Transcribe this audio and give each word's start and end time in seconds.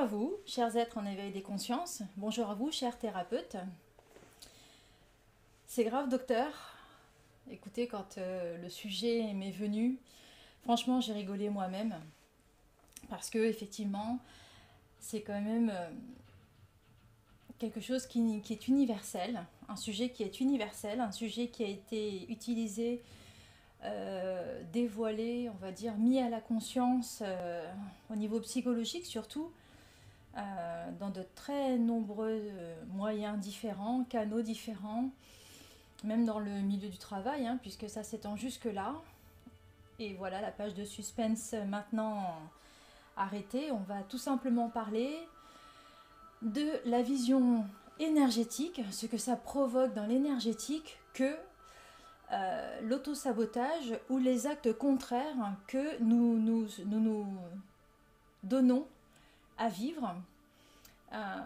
à 0.00 0.06
vous, 0.06 0.34
chers 0.46 0.78
êtres 0.78 0.96
en 0.96 1.04
éveil 1.04 1.30
des 1.30 1.42
consciences. 1.42 2.00
Bonjour 2.16 2.48
à 2.48 2.54
vous, 2.54 2.72
chers 2.72 2.98
thérapeutes. 2.98 3.58
C'est 5.66 5.84
grave, 5.84 6.08
docteur. 6.08 6.48
Écoutez, 7.50 7.86
quand 7.86 8.16
euh, 8.16 8.56
le 8.62 8.70
sujet 8.70 9.30
m'est 9.34 9.50
venu, 9.50 9.98
franchement, 10.62 11.02
j'ai 11.02 11.12
rigolé 11.12 11.50
moi-même. 11.50 12.00
Parce 13.10 13.28
que, 13.28 13.36
effectivement, 13.40 14.18
c'est 15.00 15.20
quand 15.20 15.38
même 15.38 15.68
euh, 15.68 15.90
quelque 17.58 17.82
chose 17.82 18.06
qui, 18.06 18.42
est 18.48 18.68
universel, 18.68 19.44
un 19.68 19.76
sujet 19.76 20.08
qui 20.08 20.22
est 20.22 20.40
universel, 20.40 21.00
un 21.02 21.12
sujet 21.12 21.48
qui 21.48 21.62
a 21.62 21.68
été 21.68 22.24
utilisé 22.32 23.02
euh, 23.84 24.62
dévoilé, 24.72 25.50
on 25.50 25.58
va 25.58 25.72
dire, 25.72 25.94
mis 25.98 26.20
à 26.20 26.30
la 26.30 26.40
conscience 26.40 27.22
au 28.08 28.16
niveau 28.16 28.40
psychologique 28.40 29.04
surtout, 29.04 29.52
euh, 30.36 30.90
dans 30.98 31.10
de 31.10 31.24
très 31.34 31.78
nombreux 31.78 32.42
moyens 32.88 33.38
différents, 33.38 34.04
canaux 34.04 34.42
différents, 34.42 35.10
même 36.04 36.24
dans 36.24 36.38
le 36.38 36.50
milieu 36.50 36.88
du 36.88 36.98
travail, 36.98 37.46
hein, 37.46 37.58
puisque 37.60 37.88
ça 37.88 38.02
s'étend 38.02 38.36
jusque-là. 38.36 38.94
Et 39.98 40.14
voilà 40.14 40.40
la 40.40 40.50
page 40.50 40.74
de 40.74 40.84
suspense 40.84 41.54
maintenant 41.68 42.38
arrêtée. 43.16 43.70
On 43.70 43.80
va 43.80 44.02
tout 44.02 44.18
simplement 44.18 44.68
parler 44.68 45.14
de 46.42 46.80
la 46.86 47.02
vision 47.02 47.64
énergétique, 47.98 48.80
ce 48.90 49.06
que 49.06 49.18
ça 49.18 49.36
provoque 49.36 49.92
dans 49.92 50.06
l'énergétique 50.06 50.98
que 51.12 51.36
euh, 52.32 52.80
l'autosabotage 52.82 53.98
ou 54.08 54.18
les 54.18 54.46
actes 54.46 54.72
contraires 54.72 55.52
que 55.66 56.00
nous 56.00 56.38
nous, 56.38 56.66
nous, 56.86 57.26
donnons 58.42 58.86
à 59.60 59.68
vivre 59.68 60.16
euh, 61.12 61.36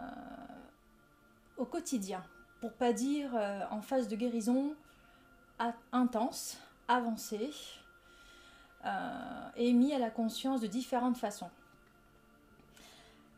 au 1.59 1.67
quotidien. 1.67 2.25
Pour 2.63 2.73
pas 2.73 2.95
dire 2.95 3.31
euh, 3.35 3.61
en 3.71 3.83
phase 3.83 4.09
de 4.09 4.17
guérison 4.17 4.75
intense, 5.93 6.59
avancée, 6.89 7.51
et 9.57 9.73
mis 9.73 9.95
à 9.95 9.99
la 9.99 10.11
conscience 10.11 10.61
de 10.61 10.67
différentes 10.67 11.17
façons. 11.17 11.49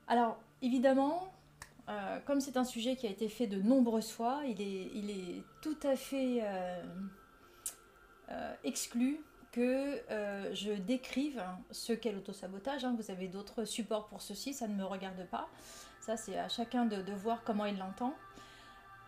Alors, 0.09 0.39
évidemment, 0.63 1.31
comme 2.25 2.41
c'est 2.41 2.57
un 2.57 2.65
sujet 2.65 2.97
qui 2.97 3.07
a 3.07 3.11
été 3.11 3.29
fait 3.29 3.47
de 3.47 3.61
nombreuses 3.61 4.11
fois, 4.11 4.41
il 4.47 4.61
est, 4.63 4.91
il 4.95 5.11
est 5.11 5.45
tout 5.61 5.77
à 5.85 5.95
fait 5.95 6.43
euh, 8.29 8.55
exclu 8.65 9.21
que 9.57 10.03
euh, 10.11 10.55
je 10.55 10.73
décrive 10.73 11.43
ce 11.71 11.95
qu'est 11.95 12.13
l'autosabotage. 12.13 12.85
Hein. 12.85 12.95
Vous 13.01 13.11
avez 13.11 13.27
d'autres 13.27 13.65
supports 13.65 14.07
pour 14.07 14.21
ceci, 14.21 14.53
ça 14.53 14.69
ne 14.69 14.75
me 14.75 14.85
regarde 14.85 15.27
pas. 15.31 15.49
Ça, 16.01 16.19
c'est 16.19 16.39
à 16.39 16.49
chacun 16.49 16.85
de, 16.85 17.13
voir 17.15 17.43
comment 17.43 17.65
il 17.65 17.79
l'entend. 17.79 18.15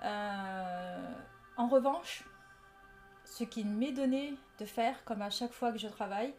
Euh, 0.03 1.13
en 1.59 1.69
revanche, 1.69 2.25
ce 3.27 3.45
qu'il 3.45 3.67
m'est 3.67 3.93
donné 3.93 4.35
de 4.59 4.65
faire, 4.65 5.05
comme 5.05 5.21
à 5.21 5.31
chaque 5.31 5.53
fois 5.53 5.71
que 5.71 5.79
je 5.79 5.87
travaille, 5.87 6.33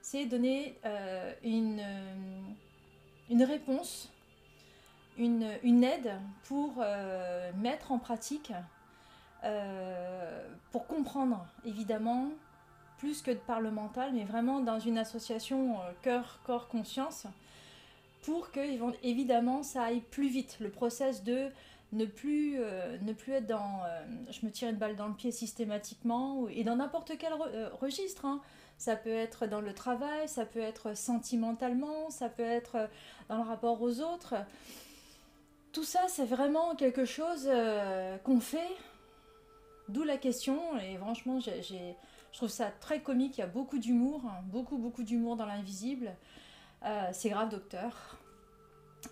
c'est 0.00 0.24
donner 0.26 0.78
une, 1.42 1.82
une 3.28 3.42
réponse, 3.42 4.08
une, 5.18 5.50
une 5.64 5.82
aide 5.82 6.12
pour 6.44 6.84
mettre 7.56 7.90
en 7.90 7.98
pratique 7.98 8.52
euh, 9.44 10.48
pour 10.72 10.86
comprendre, 10.86 11.46
évidemment, 11.64 12.30
plus 12.98 13.22
que 13.22 13.30
de 13.30 13.36
par 13.36 13.60
le 13.60 13.70
mental, 13.70 14.12
mais 14.12 14.24
vraiment 14.24 14.60
dans 14.60 14.78
une 14.78 14.98
association 14.98 15.80
euh, 15.80 15.92
cœur, 16.02 16.40
corps, 16.44 16.68
conscience, 16.68 17.26
pour 18.22 18.50
que, 18.50 18.60
évidemment, 19.02 19.62
ça 19.62 19.84
aille 19.84 20.00
plus 20.00 20.28
vite. 20.28 20.58
Le 20.60 20.70
process 20.70 21.22
de 21.22 21.48
ne 21.92 22.04
plus, 22.04 22.56
euh, 22.58 22.98
ne 23.00 23.12
plus 23.12 23.32
être 23.32 23.46
dans 23.46 23.80
je 24.30 24.44
me 24.44 24.50
tire 24.50 24.68
une 24.68 24.76
balle 24.76 24.96
dans 24.96 25.08
le 25.08 25.14
pied 25.14 25.30
systématiquement, 25.30 26.48
et 26.48 26.64
dans 26.64 26.76
n'importe 26.76 27.12
quel 27.18 27.32
registre. 27.80 28.26
Hein. 28.26 28.42
Ça 28.76 28.94
peut 28.94 29.10
être 29.10 29.46
dans 29.46 29.60
le 29.60 29.72
travail, 29.72 30.28
ça 30.28 30.44
peut 30.44 30.60
être 30.60 30.96
sentimentalement, 30.96 32.10
ça 32.10 32.28
peut 32.28 32.42
être 32.42 32.88
dans 33.28 33.36
le 33.36 33.42
rapport 33.42 33.80
aux 33.80 34.00
autres. 34.00 34.34
Tout 35.72 35.84
ça, 35.84 36.00
c'est 36.08 36.24
vraiment 36.24 36.74
quelque 36.74 37.04
chose 37.04 37.48
qu'on 38.24 38.40
fait 38.40 38.76
D'où 39.88 40.04
la 40.04 40.18
question, 40.18 40.60
et 40.78 40.98
franchement, 40.98 41.38
je 42.32 42.38
trouve 42.38 42.48
ça 42.48 42.70
très 42.70 43.00
comique, 43.00 43.38
il 43.38 43.40
y 43.40 43.44
a 43.44 43.48
beaucoup 43.48 43.78
d'humour, 43.78 44.22
hein, 44.26 44.42
beaucoup, 44.44 44.78
beaucoup 44.78 45.02
d'humour 45.02 45.36
dans 45.36 45.46
l'invisible. 45.46 46.14
Euh, 46.84 47.08
c'est 47.12 47.30
grave, 47.30 47.48
docteur. 47.48 48.18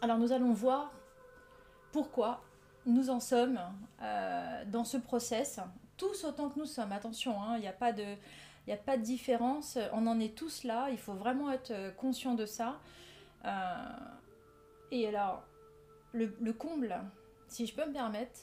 Alors 0.00 0.18
nous 0.18 0.32
allons 0.32 0.52
voir 0.52 0.92
pourquoi 1.92 2.42
nous 2.84 3.10
en 3.10 3.20
sommes 3.20 3.58
euh, 4.02 4.64
dans 4.66 4.84
ce 4.84 4.96
process, 4.96 5.60
tous 5.96 6.24
autant 6.24 6.50
que 6.50 6.58
nous 6.58 6.66
sommes. 6.66 6.92
Attention, 6.92 7.42
hein, 7.42 7.56
il 7.56 7.62
n'y 7.62 7.68
a, 7.68 7.72
pas 7.72 7.92
de, 7.92 9.02
différence, 9.02 9.78
on 9.92 10.06
en 10.06 10.20
est 10.20 10.36
tous 10.36 10.64
là, 10.64 10.88
il 10.90 10.98
faut 10.98 11.14
vraiment 11.14 11.50
être 11.50 11.94
conscient 11.96 12.34
de 12.34 12.46
ça. 12.46 12.80
Euh, 13.44 13.74
et 14.90 15.08
alors, 15.08 15.42
le, 16.12 16.52
comble, 16.52 16.96
si 17.48 17.66
je 17.66 17.74
peux 17.74 17.86
me 17.86 17.92
permettre, 17.92 18.40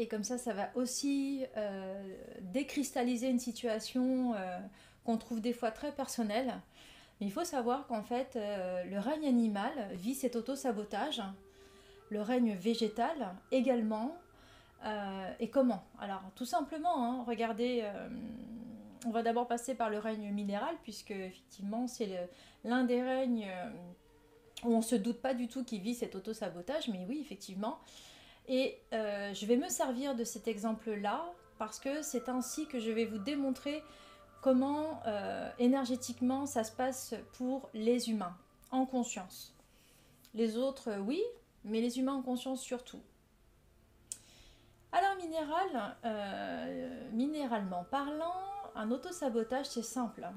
et 0.00 0.08
comme 0.08 0.24
ça, 0.24 0.38
ça 0.38 0.54
va 0.54 0.70
aussi 0.76 1.44
euh, 1.58 2.16
décristalliser 2.40 3.28
une 3.28 3.38
situation 3.38 4.32
euh, 4.34 4.58
qu'on 5.04 5.18
trouve 5.18 5.42
des 5.42 5.52
fois 5.52 5.70
très 5.70 5.92
personnelle. 5.92 6.54
Mais 7.20 7.26
il 7.26 7.32
faut 7.32 7.44
savoir 7.44 7.86
qu'en 7.86 8.02
fait, 8.02 8.34
euh, 8.34 8.82
le 8.84 8.98
règne 8.98 9.26
animal 9.26 9.72
vit 9.92 10.14
cet 10.14 10.36
auto-sabotage, 10.36 11.22
le 12.08 12.22
règne 12.22 12.54
végétal 12.54 13.34
également. 13.52 14.16
et 15.38 15.50
comment? 15.50 15.84
Alors, 15.98 16.22
tout 16.34 16.46
simplement, 16.46 17.04
hein, 17.04 17.24
regardez, 17.26 17.84
on 19.04 19.10
va 19.10 19.22
d'abord 19.22 19.46
passer 19.46 19.74
par 19.74 19.90
le 19.90 19.98
règne 19.98 20.32
minéral, 20.32 20.74
puisque 20.82 21.10
effectivement, 21.10 21.86
c'est 21.86 22.26
l'un 22.64 22.84
des 22.84 23.02
règnes 23.02 23.46
où 24.64 24.72
on 24.72 24.78
ne 24.78 24.82
se 24.82 24.96
doute 24.96 25.20
pas 25.20 25.34
du 25.34 25.46
tout 25.46 25.62
qu'il 25.62 25.82
vit 25.82 25.94
cet 25.94 26.14
auto-sabotage, 26.14 26.88
mais 26.88 27.04
oui, 27.06 27.18
effectivement, 27.20 27.78
et 28.50 28.82
euh, 28.92 29.32
je 29.32 29.46
vais 29.46 29.56
me 29.56 29.68
servir 29.68 30.16
de 30.16 30.24
cet 30.24 30.48
exemple-là 30.48 31.24
parce 31.56 31.78
que 31.78 32.02
c'est 32.02 32.28
ainsi 32.28 32.66
que 32.66 32.80
je 32.80 32.90
vais 32.90 33.04
vous 33.04 33.18
démontrer 33.18 33.80
comment 34.42 35.00
euh, 35.06 35.48
énergétiquement 35.60 36.46
ça 36.46 36.64
se 36.64 36.72
passe 36.72 37.14
pour 37.34 37.70
les 37.74 38.10
humains 38.10 38.36
en 38.72 38.86
conscience. 38.86 39.56
Les 40.34 40.56
autres, 40.56 40.98
oui, 40.98 41.22
mais 41.62 41.80
les 41.80 42.00
humains 42.00 42.14
en 42.14 42.22
conscience 42.22 42.60
surtout. 42.60 43.00
Alors 44.90 45.14
minéral, 45.16 45.96
euh, 46.04 47.10
minéralement 47.12 47.84
parlant, 47.84 48.34
un 48.74 48.90
autosabotage 48.90 49.66
c'est 49.66 49.84
simple. 49.84 50.28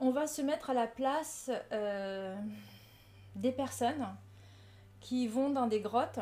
on 0.00 0.10
va 0.10 0.26
se 0.26 0.40
mettre 0.40 0.70
à 0.70 0.74
la 0.74 0.86
place 0.86 1.50
des 3.36 3.52
personnes 3.52 4.06
qui 5.04 5.28
vont 5.28 5.50
dans 5.50 5.66
des 5.66 5.80
grottes 5.80 6.18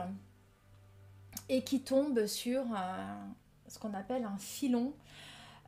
et 1.48 1.62
qui 1.62 1.82
tombent 1.82 2.26
sur 2.26 2.64
ce 3.68 3.78
qu'on 3.78 3.94
appelle 3.94 4.24
un 4.24 4.36
filon 4.36 4.92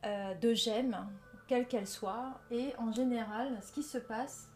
euh, 0.03 0.35
de 0.35 0.53
gemmes, 0.53 1.09
quelle 1.47 1.65
qu'elle 1.65 1.87
soit. 1.87 2.41
Et 2.51 2.75
en 2.77 2.91
général, 2.91 3.57
ce 3.63 3.71
qui 3.71 3.83
se 3.83 3.97
passe, 3.97 4.51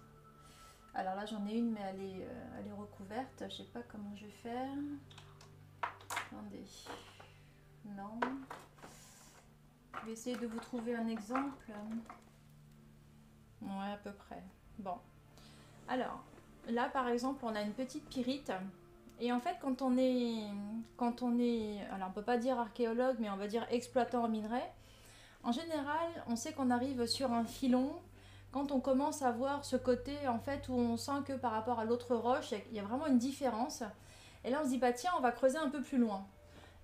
alors 0.93 1.15
là 1.15 1.25
j'en 1.25 1.47
ai 1.47 1.53
une 1.53 1.71
mais 1.71 1.79
elle 1.81 2.01
est, 2.01 2.27
euh, 2.27 2.75
recouverte, 2.77 3.45
je 3.49 3.55
sais 3.55 3.63
pas 3.63 3.81
comment 3.83 4.13
je 4.17 4.25
vais 4.25 4.31
faire. 4.31 4.69
Attendez, 5.81 6.65
non. 7.85 8.19
Je 10.01 10.05
vais 10.05 10.11
essayer 10.11 10.35
de 10.35 10.47
vous 10.47 10.59
trouver 10.59 10.95
un 10.95 11.07
exemple. 11.07 11.71
Ouais, 13.61 13.91
à 13.93 13.97
peu 14.03 14.11
près. 14.11 14.43
Bon. 14.77 14.97
Alors, 15.87 16.23
là 16.67 16.89
par 16.89 17.07
exemple 17.07 17.43
on 17.43 17.55
a 17.55 17.61
une 17.61 17.73
petite 17.73 18.05
pyrite. 18.09 18.51
Et 19.19 19.31
en 19.31 19.39
fait 19.39 19.55
quand 19.61 19.81
on 19.81 19.97
est 19.97 20.43
quand 20.97 21.21
on 21.21 21.39
est 21.39 21.81
alors 21.91 22.09
on 22.09 22.13
peut 22.13 22.23
pas 22.23 22.37
dire 22.37 22.59
archéologue 22.59 23.17
mais 23.19 23.29
on 23.29 23.37
va 23.37 23.47
dire 23.47 23.65
exploitant 23.69 24.23
en 24.23 24.29
minerai 24.29 24.61
en 25.43 25.51
général 25.51 26.07
on 26.27 26.35
sait 26.35 26.53
qu'on 26.53 26.69
arrive 26.69 27.05
sur 27.05 27.31
un 27.31 27.43
filon. 27.43 27.93
Quand 28.51 28.71
on 28.71 28.79
commence 28.79 29.21
à 29.21 29.31
voir 29.31 29.63
ce 29.63 29.75
côté 29.75 30.27
en 30.27 30.39
fait 30.39 30.69
où 30.69 30.73
on 30.73 30.97
sent 30.97 31.21
que 31.25 31.33
par 31.33 31.51
rapport 31.51 31.79
à 31.79 31.85
l'autre 31.85 32.15
roche 32.15 32.53
il 32.71 32.75
y 32.75 32.79
a 32.79 32.83
vraiment 32.83 33.07
une 33.07 33.19
différence. 33.19 33.83
Et 34.43 34.49
là 34.49 34.59
on 34.61 34.65
se 34.65 34.69
dit 34.69 34.77
bah 34.77 34.93
tiens 34.93 35.11
on 35.17 35.21
va 35.21 35.31
creuser 35.31 35.57
un 35.57 35.69
peu 35.69 35.81
plus 35.81 35.97
loin. 35.97 36.25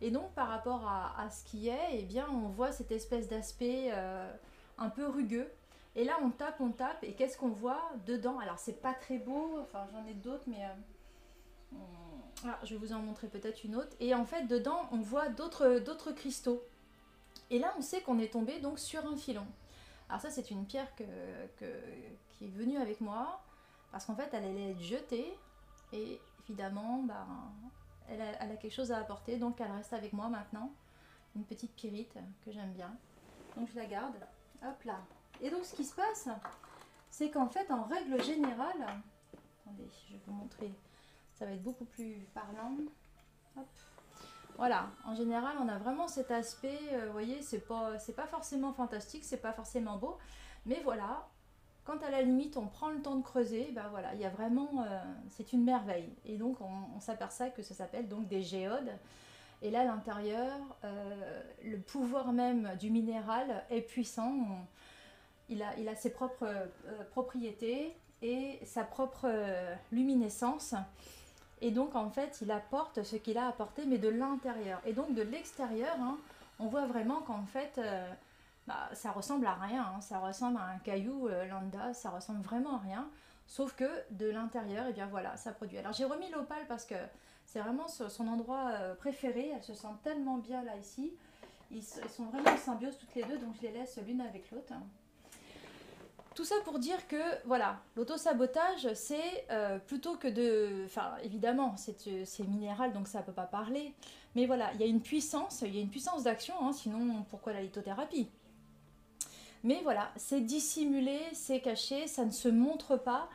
Et 0.02 0.12
donc 0.12 0.32
par 0.34 0.50
rapport 0.50 0.88
à, 0.88 1.30
ce 1.30 1.44
qui 1.46 1.70
est 1.70 1.90
eh 1.94 2.04
bien 2.04 2.28
on 2.30 2.50
voit 2.50 2.72
cette 2.72 2.92
espèce 2.92 3.30
d'aspect 3.30 3.90
euh, 3.92 4.32
un 4.78 4.90
peu 4.90 5.08
rugueux 5.08 5.50
et 5.96 6.04
là, 6.04 6.18
on 6.22 6.30
tape, 6.30 6.60
on 6.60 6.72
tape, 6.72 7.04
et 7.04 7.14
qu'est-ce 7.14 7.38
qu'on 7.38 7.50
voit 7.50 7.92
dedans? 8.06 8.40
Alors, 8.40 8.60
c'est 8.60 8.82
pas 8.82 8.94
très 8.94 9.18
beau, 9.18 9.60
enfin, 9.62 9.88
j'en 9.92 10.06
ai 10.06 10.14
d'autres, 10.14 10.44
mais. 10.48 10.66
Euh, 10.66 11.78
ah, 12.46 12.60
je 12.64 12.76
vais 12.76 12.80
vous 12.80 12.94
en 12.94 13.00
montrer 13.00 13.28
peut-être 13.28 13.64
une 13.64 13.76
autre. 13.76 13.96
Et 14.00 14.14
en 14.14 14.26
fait, 14.26 14.46
dedans, 14.46 14.88
on 14.92 15.00
voit 15.00 15.30
d'autres 15.30 16.12
cristaux. 16.12 16.64
Et 17.50 17.60
là, 17.60 17.74
on 17.78 17.82
sait 17.82 18.02
qu'on 18.02 18.20
est 18.20 18.34
tombé 18.34 18.60
donc 18.60 18.80
sur 18.80 19.06
un 19.06 19.16
filon. 19.16 19.46
Alors 20.10 20.22
ça, 20.22 20.30
c'est 20.30 20.52
une 20.52 20.66
pierre 20.66 20.94
qui 20.96 21.04
est 21.04 22.50
venue 22.50 22.78
avec 22.78 23.02
moi, 23.02 23.42
parce 23.92 24.06
qu'en 24.06 24.16
fait, 24.16 24.30
elle 24.34 24.44
allait 24.44 24.72
être 24.72 24.82
jetée, 24.82 25.34
et 25.94 26.20
évidemment, 26.44 27.04
bah, 27.04 27.26
elle, 28.10 28.22
a, 28.22 28.44
elle, 28.44 28.52
a, 28.52 28.56
quelque 28.58 28.74
chose 28.74 28.92
à 28.92 28.98
apporter, 28.98 29.38
donc 29.38 29.62
elle 29.62 29.72
reste 29.72 29.94
avec 29.94 30.14
moi 30.14 30.28
maintenant. 30.28 30.72
Une 31.36 31.44
petite 31.44 31.74
pyrite 31.76 32.18
que 32.44 32.52
j'aime 32.52 32.72
bien. 32.74 32.96
Donc 33.56 33.70
je 33.70 33.76
la 33.76 33.86
garde. 33.86 34.16
Hop 34.64 34.84
là. 34.84 35.00
Et 35.42 35.50
donc 35.50 35.66
ce 35.66 35.76
qui 35.76 35.84
se 35.84 35.96
passe, 35.96 36.30
c'est 37.10 37.30
qu'en 37.30 37.48
fait, 37.48 37.72
en 37.72 37.84
règle 37.84 38.22
générale, 38.24 38.86
attendez, 39.62 39.90
je 40.08 40.14
vais 40.14 40.22
vous 40.26 40.34
montrer, 40.34 40.74
ça 41.34 41.46
va 41.46 41.52
être 41.52 41.64
beaucoup 41.64 41.86
plus 41.86 42.28
parlant. 42.34 42.76
Voilà, 44.58 44.90
en 45.06 45.16
général, 45.16 45.58
on 45.62 45.68
a 45.68 45.78
vraiment 45.78 46.08
cet 46.08 46.32
aspect, 46.32 46.80
euh, 46.94 47.08
vous 47.08 47.12
voyez, 47.12 47.42
c'est 47.42 47.68
pas, 47.68 47.94
pas 48.16 48.28
forcément 48.28 48.72
fantastique, 48.72 49.26
c'est 49.26 49.42
pas 49.42 49.52
forcément 49.52 49.98
beau, 49.98 50.18
mais 50.66 50.80
voilà, 50.84 51.28
quand 51.86 52.02
à 52.04 52.10
la 52.10 52.22
limite 52.22 52.58
on 52.58 52.66
prend 52.68 52.90
le 52.90 53.02
temps 53.02 53.16
de 53.16 53.22
creuser, 53.22 53.70
ben 53.74 53.88
voilà, 53.92 54.14
il 54.16 54.20
y 54.20 54.26
a 54.26 54.30
vraiment, 54.30 54.84
euh, 54.84 55.00
c'est 55.30 55.54
une 55.54 55.64
merveille. 55.64 56.10
Et 56.26 56.38
donc 56.38 56.58
on, 56.60 57.00
s'aperçoit 57.00 57.50
que 57.50 57.62
ça 57.62 57.76
s'appelle 57.76 58.08
donc 58.08 58.28
des 58.28 58.42
géodes. 58.42 58.92
Et 59.62 59.70
là, 59.70 59.82
à 59.82 59.86
l'intérieur, 59.86 60.58
euh, 60.84 61.44
le 61.64 61.80
pouvoir 61.80 62.34
même 62.34 62.76
du 62.80 62.90
minéral 62.90 63.64
est 63.70 63.82
puissant. 63.82 64.34
Il, 65.50 65.62
a, 65.62 65.96
ses 65.96 66.12
propres 66.12 66.48
propriétés 67.12 67.96
et 68.22 68.60
sa 68.66 68.84
propre 68.84 69.28
luminescence. 69.92 70.76
Et 71.62 71.72
donc, 71.72 71.96
en 71.96 72.10
fait, 72.10 72.40
il 72.42 72.52
apporte 72.52 73.04
ce 73.04 73.16
qu'il 73.16 73.38
a 73.38 73.48
apporté, 73.48 73.86
mais 73.86 73.98
de 73.98 74.10
l'intérieur. 74.10 74.82
Et 74.86 74.94
donc, 74.94 75.14
de 75.14 75.22
l'extérieur, 75.22 75.96
hein, 76.00 76.18
on 76.60 76.68
voit 76.68 76.86
vraiment 76.86 77.22
qu'en 77.22 77.46
fait, 77.46 77.78
euh, 77.78 78.08
bah, 78.68 78.90
ça 78.94 79.12
ressemble 79.12 79.46
à 79.46 79.54
rien. 79.54 79.94
Hein. 79.96 80.02
ça 80.02 80.20
ressemble 80.20 80.58
à 80.58 80.66
un 80.66 80.80
caillou 80.80 81.28
euh, 81.28 81.46
lambda, 81.46 81.94
ça 81.94 82.10
ressemble 82.10 82.42
vraiment 82.42 82.76
à 82.76 82.80
rien. 82.80 83.10
Sauf 83.48 83.76
que 83.76 83.90
de 84.12 84.28
l'intérieur, 84.28 84.86
et 84.88 84.90
eh 84.90 84.94
bien 84.94 85.06
voilà, 85.06 85.38
ça 85.38 85.52
produit. 85.52 85.78
Alors, 85.78 85.94
j'ai 85.94 86.06
remis 86.06 86.30
l'opale 86.32 86.66
parce 86.68 86.86
que 86.86 86.96
c'est 87.46 87.60
vraiment 87.60 87.88
son 87.88 88.28
endroit 88.28 88.72
euh, 88.72 88.96
préféré. 88.96 89.52
Elle 89.56 89.64
se 89.64 89.74
sent 89.74 89.88
tellement 90.04 90.38
bien 90.38 90.64
là, 90.64 90.76
ici. 90.78 91.14
Ils, 91.72 91.84
sont 91.84 92.26
vraiment 92.26 92.52
en 92.52 92.58
symbiose 92.58 92.98
toutes 92.98 93.16
les 93.16 93.24
deux, 93.24 93.38
donc 93.38 93.56
je 93.56 93.64
les 93.64 93.72
laisse 93.72 93.98
l'une 94.06 94.22
avec 94.22 94.52
l'autre. 94.52 94.74
Tout 96.36 96.44
ça 96.44 96.56
pour 96.66 96.80
dire 96.80 97.08
que, 97.08 97.46
voilà, 97.46 97.80
l'autosabotage, 97.96 98.94
c'est 98.94 99.46
euh, 99.52 99.80
plutôt 99.80 100.18
que 100.18 100.28
de... 100.28 100.84
Enfin, 100.86 101.14
évidemment, 101.24 101.76
c'est 101.78 102.48
minéral, 102.48 102.92
donc 102.92 103.08
ça 103.08 103.20
ne 103.20 103.24
peut 103.24 103.32
pas 103.32 103.46
parler. 103.46 103.94
Mais 104.36 104.46
voilà, 104.46 104.70
il 104.74 104.82
y 104.82 104.84
a 104.84 104.88
une 104.88 105.02
puissance, 105.02 105.64
il 105.66 105.74
y 105.74 105.80
a 105.80 105.82
une 105.82 105.90
puissance 105.90 106.24
d'action, 106.24 106.56
hein, 106.62 106.74
sinon 106.74 107.24
pourquoi 107.30 107.54
la 107.54 107.62
lithothérapie? 107.62 108.28
Mais 109.64 109.80
voilà, 109.82 110.12
c'est 110.18 110.42
dissimulé, 110.42 111.20
c'est 111.32 111.62
caché, 111.62 112.06
ça 112.06 112.26
ne 112.26 112.32
se 112.32 112.50
montre 112.50 112.98
pas. 112.98 113.30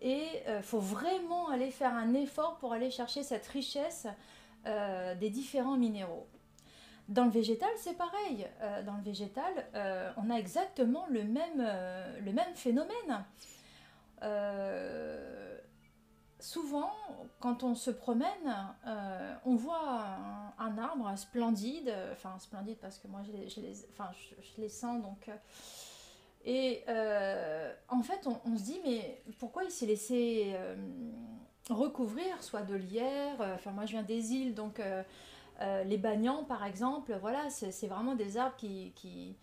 Et 0.00 0.24
il 0.46 0.50
euh, 0.50 0.62
faut 0.62 0.80
vraiment 0.80 1.50
aller 1.50 1.70
faire 1.70 1.92
un 1.94 2.14
effort 2.14 2.56
pour 2.56 2.72
aller 2.72 2.90
chercher 2.90 3.22
cette 3.22 3.46
richesse 3.46 4.06
euh, 4.66 5.14
des 5.14 5.28
différents 5.28 5.76
minéraux. 5.76 6.26
Dans 7.08 7.24
le 7.24 7.30
végétal, 7.30 7.70
c'est 7.76 7.96
pareil. 7.96 8.48
Euh, 8.62 8.82
dans 8.82 8.96
le 8.96 9.02
végétal, 9.02 9.52
euh, 9.74 10.10
on 10.16 10.28
a 10.28 10.34
exactement 10.34 11.06
le 11.08 11.22
même, 11.22 11.60
euh, 11.60 12.20
le 12.20 12.32
même 12.32 12.54
phénomène. 12.54 13.24
souvent, 16.40 16.92
quand 17.40 17.62
on 17.62 17.74
se 17.74 17.90
promène, 17.90 18.54
on 19.44 19.54
voit 19.54 20.04
un, 20.58 20.78
arbre 20.78 21.12
splendide, 21.16 21.92
enfin 22.12 22.38
splendide 22.38 22.78
parce 22.78 22.98
que 22.98 23.08
moi 23.08 23.22
je 23.24 23.32
les, 23.32 23.48
je 23.48 23.60
les, 23.60 23.74
je, 23.74 24.60
les 24.60 24.68
sens 24.68 25.02
donc. 25.02 25.30
et 26.44 26.84
en 27.88 28.02
fait, 28.02 28.26
on, 28.44 28.56
se 28.56 28.62
dit, 28.62 28.80
mais 28.84 29.22
pourquoi 29.38 29.64
il 29.64 29.70
s'est 29.70 29.86
laissé 29.86 30.56
recouvrir, 31.70 32.42
soit 32.42 32.62
de 32.62 32.74
lierre, 32.74 33.40
enfin 33.54 33.70
moi 33.70 33.86
je 33.86 33.92
viens 33.92 34.02
des 34.02 34.32
îles, 34.32 34.54
donc 34.54 34.80
euh, 35.60 35.84
les 35.84 35.96
bagnans, 35.96 36.44
par 36.44 36.64
exemple, 36.64 37.16
voilà, 37.20 37.48
c'est 37.50 37.86
vraiment 37.86 38.14
des 38.14 38.36
arbres 38.36 38.56
qui, 38.56 38.92
qui, 38.94 39.36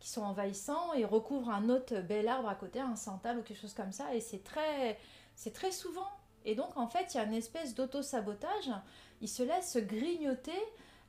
sont 0.00 0.22
envahissants 0.22 0.94
et 0.94 1.04
recouvrent 1.04 1.50
un 1.50 1.68
autre 1.68 2.00
bel 2.00 2.28
arbre 2.28 2.48
à 2.48 2.54
côté, 2.54 2.78
un 2.78 2.94
santal 2.94 3.38
ou 3.38 3.42
quelque 3.42 3.60
chose 3.60 3.74
comme 3.74 3.90
ça. 3.90 4.14
Et 4.14 4.20
c'est 4.20 4.44
très, 4.44 4.96
très 5.52 5.72
souvent. 5.72 6.06
Et 6.44 6.54
donc, 6.54 6.76
en 6.76 6.86
fait, 6.86 7.12
il 7.12 7.16
y 7.16 7.20
a 7.20 7.24
une 7.24 7.34
espèce 7.34 7.74
d'auto-sabotage. 7.74 8.70
Il 9.20 9.28
se 9.28 9.42
laisse 9.42 9.76
grignoter 9.78 10.52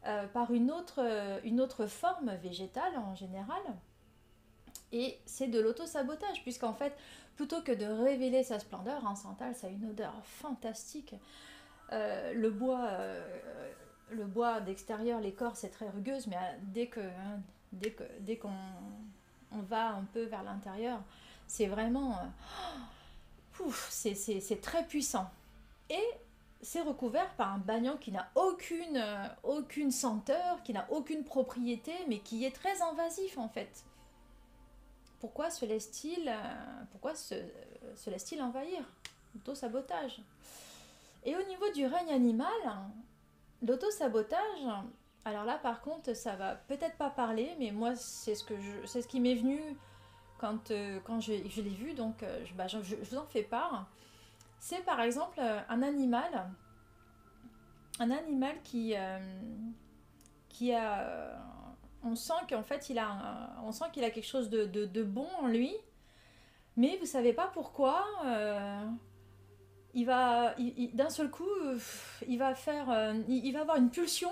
euh, 0.07 0.25
par 0.27 0.51
une 0.51 0.71
autre, 0.71 0.99
une 1.43 1.61
autre 1.61 1.85
forme 1.85 2.31
végétale 2.41 2.97
en 2.97 3.13
général. 3.13 3.61
Et 4.91 5.19
c'est 5.25 5.47
de 5.47 5.59
l'auto-sabotage, 5.59 6.41
puisqu'en 6.41 6.73
fait, 6.73 6.97
plutôt 7.35 7.61
que 7.61 7.71
de 7.71 7.85
révéler 7.85 8.43
sa 8.43 8.59
splendeur, 8.59 9.05
un 9.07 9.15
santal, 9.15 9.53
ça 9.55 9.67
a 9.67 9.69
une 9.69 9.85
odeur 9.85 10.13
fantastique. 10.23 11.13
Euh, 11.93 12.33
le 12.33 12.49
bois 12.49 12.89
le 14.11 14.25
bois 14.25 14.61
d'extérieur, 14.61 15.19
l'écorce 15.19 15.63
est 15.63 15.69
très 15.69 15.89
rugueuse, 15.89 16.27
mais 16.27 16.37
euh, 16.37 16.57
dès 16.63 16.87
que 16.87 16.99
hein, 16.99 17.41
qu'on 18.41 18.51
on 19.51 19.61
va 19.61 19.89
un 19.91 20.03
peu 20.13 20.23
vers 20.23 20.43
l'intérieur, 20.43 20.99
c'est 21.47 21.67
vraiment 21.67 22.17
euh, 22.19 23.71
c'est 23.89 24.61
très 24.61 24.85
puissant. 24.85 25.29
Et 25.89 26.05
c'est 26.61 26.81
recouvert 26.81 27.29
par 27.35 27.53
un 27.53 27.59
bagnon 27.59 27.97
qui 27.97 28.11
n'a 28.11 28.29
aucune, 28.35 28.97
euh, 28.97 29.27
aucune 29.43 29.91
senteur, 29.91 30.63
qui 30.63 30.73
n'a 30.73 30.87
aucune 30.91 31.23
propriété, 31.23 31.93
mais 32.07 32.19
qui 32.19 32.45
est 32.45 32.55
très 32.55 32.81
invasif 32.81 33.37
en 33.37 33.47
fait. 33.49 33.83
Pourquoi 35.19 35.49
se 35.49 35.65
laisse-t-il 35.65 36.29
envahir? 38.41 38.83
Auto-sabotage. 39.35 40.21
Et 41.25 41.35
au 41.35 41.43
niveau 41.43 41.69
du 41.71 41.85
règne 41.85 42.11
animal, 42.11 42.47
L'auto-sabotage, 43.65 44.67
alors 45.25 45.43
là 45.43 45.57
par 45.57 45.81
contre 45.81 46.13
ça 46.13 46.35
va 46.35 46.55
peut-être 46.55 46.95
pas 46.97 47.09
parler, 47.09 47.55
mais 47.59 47.71
moi 47.71 47.95
c'est 47.95 48.35
ce, 48.35 49.07
qui 49.07 49.19
m'est 49.19 49.35
venu 49.35 49.59
quand, 50.37 50.71
euh, 50.71 50.99
je, 51.19 51.61
l'ai 51.61 51.69
vu, 51.69 51.93
donc 51.93 52.21
euh, 52.21 52.45
je, 52.45 52.53
bah, 52.53 52.67
je, 52.67 52.77
vous 52.77 53.17
en 53.17 53.25
fais 53.25 53.43
part. 53.43 53.89
C'est 54.59 54.83
par 54.85 55.01
exemple 55.01 55.39
euh, 55.39 55.59
un 55.69 55.81
animal, 55.81 56.49
un 57.99 58.11
animal 58.11 58.55
qui, 58.63 58.95
a... 58.95 59.19
On 62.03 62.15
sent 62.15 62.33
qu'en 62.47 62.63
fait 62.63 62.89
il 62.89 62.99
a, 62.99 63.49
qu'il 63.91 64.03
a 64.03 64.11
quelque 64.11 64.27
chose 64.27 64.49
de, 64.49 65.03
bon 65.03 65.27
en 65.41 65.47
lui, 65.47 65.75
mais 66.75 66.95
vous 66.97 67.07
savez 67.07 67.33
pas 67.33 67.47
pourquoi 67.47 68.05
il 69.97 70.05
va, 70.05 70.53
d'un 70.93 71.09
seul 71.09 71.31
coup, 71.31 71.49
euh, 71.65 71.79
il 72.27 72.37
va 72.37 72.53
faire, 72.53 72.87
euh, 72.91 73.15
il, 73.27 73.51
va 73.51 73.61
avoir 73.61 73.77
une 73.77 73.89
pulsion. 73.89 74.29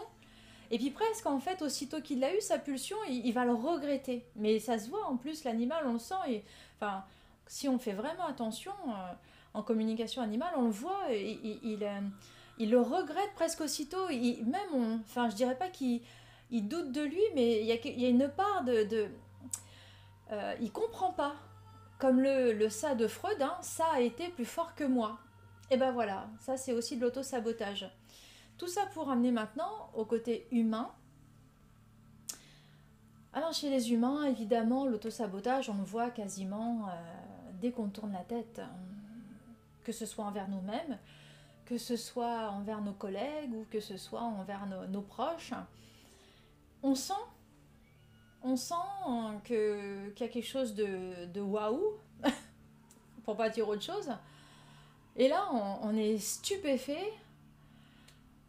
Et 0.69 0.77
puis 0.77 0.91
presque, 0.91 1.25
en 1.25 1.39
fait, 1.39 1.63
aussitôt 1.63 2.01
qu'il 2.01 2.23
a 2.23 2.35
eu 2.35 2.39
sa 2.39 2.59
pulsion, 2.59 2.97
il, 3.09 3.31
va 3.33 3.45
le 3.45 3.53
regretter. 3.53 4.23
Mais 4.35 4.59
ça 4.59 4.77
se 4.77 4.89
voit, 4.89 5.07
en 5.07 5.17
plus, 5.17 5.43
l'animal, 5.43 5.85
on 5.87 5.93
le 5.93 5.99
sent. 5.99 6.13
Et, 6.29 6.43
enfin, 6.75 7.03
si 7.47 7.67
on 7.67 7.79
fait 7.79 7.93
vraiment 7.93 8.25
attention 8.27 8.73
euh, 8.89 9.13
en 9.55 9.63
communication 9.63 10.21
animale, 10.21 10.53
on 10.55 10.65
le 10.65 10.69
voit. 10.69 11.07
Il, 11.09 11.79
il, 12.59 12.69
le 12.69 12.79
regrette 12.79 13.33
presque 13.33 13.61
aussitôt. 13.61 14.07
même, 14.09 14.69
on, 14.71 14.99
enfin, 14.99 15.31
je 15.31 15.35
dirais 15.35 15.57
pas 15.57 15.69
qu'il 15.69 15.99
doute 16.51 16.91
de 16.91 17.01
lui, 17.01 17.23
mais 17.33 17.61
il 17.61 17.65
y 17.65 17.71
a, 17.71 17.77
il 17.83 18.03
une 18.05 18.29
part 18.29 18.63
de... 18.63 18.83
de 18.83 19.07
il 20.61 20.71
comprend 20.71 21.11
pas. 21.11 21.33
Comme 21.97 22.19
le, 22.19 22.51
le 22.51 22.69
ça 22.69 22.93
de 22.93 23.07
Freud, 23.07 23.41
hein, 23.41 23.55
ça 23.61 23.85
a 23.93 24.01
été 24.01 24.27
plus 24.27 24.45
fort 24.45 24.75
que 24.75 24.83
moi. 24.83 25.17
Et 25.71 25.77
ben 25.77 25.91
voilà, 25.91 26.27
ça 26.39 26.57
c'est 26.57 26.73
aussi 26.73 26.97
de 26.97 27.01
l'auto-sabotage. 27.01 27.89
Tout 28.57 28.67
ça 28.67 28.85
pour 28.93 29.09
amener 29.09 29.31
maintenant 29.31 29.89
au 29.95 30.05
côté 30.05 30.47
humain. 30.51 30.91
Alors 33.33 33.51
chez 33.51 33.69
les 33.69 33.91
humains, 33.91 34.25
évidemment, 34.25 34.85
l'auto-sabotage, 34.85 35.69
on 35.69 35.77
le 35.77 35.83
voit 35.83 36.09
quasiment 36.09 36.87
euh, 36.87 36.91
dès 37.59 37.71
qu'on 37.71 37.89
tourne 37.89 38.13
la 38.13 38.23
tête, 38.23 38.59
hein. 38.59 38.69
que 39.83 39.91
ce 39.91 40.05
soit 40.05 40.23
envers 40.23 40.47
nous-mêmes, 40.47 40.97
que 41.65 41.77
ce 41.77 41.97
soit 41.97 42.49
envers 42.51 42.81
nos 42.81 42.93
collègues 42.93 43.53
ou 43.53 43.65
que 43.69 43.79
ce 43.81 43.97
soit 43.97 44.21
envers 44.21 44.65
nos, 44.67 45.01
proches. 45.01 45.53
On 46.81 46.95
sent, 46.95 47.13
on 48.43 48.55
sent 48.55 48.75
que, 49.43 50.09
qu'il 50.11 50.27
y 50.27 50.29
a 50.29 50.31
quelque 50.31 50.47
chose 50.47 50.75
de, 50.75 51.25
de 51.25 51.41
waouh, 51.41 51.97
pour 53.25 53.35
pas 53.35 53.49
dire 53.49 53.67
autre 53.67 53.81
chose, 53.81 54.11
et 55.15 55.27
là, 55.29 55.47
on, 55.51 55.95
est 55.95 56.17
stupéfait 56.17 57.13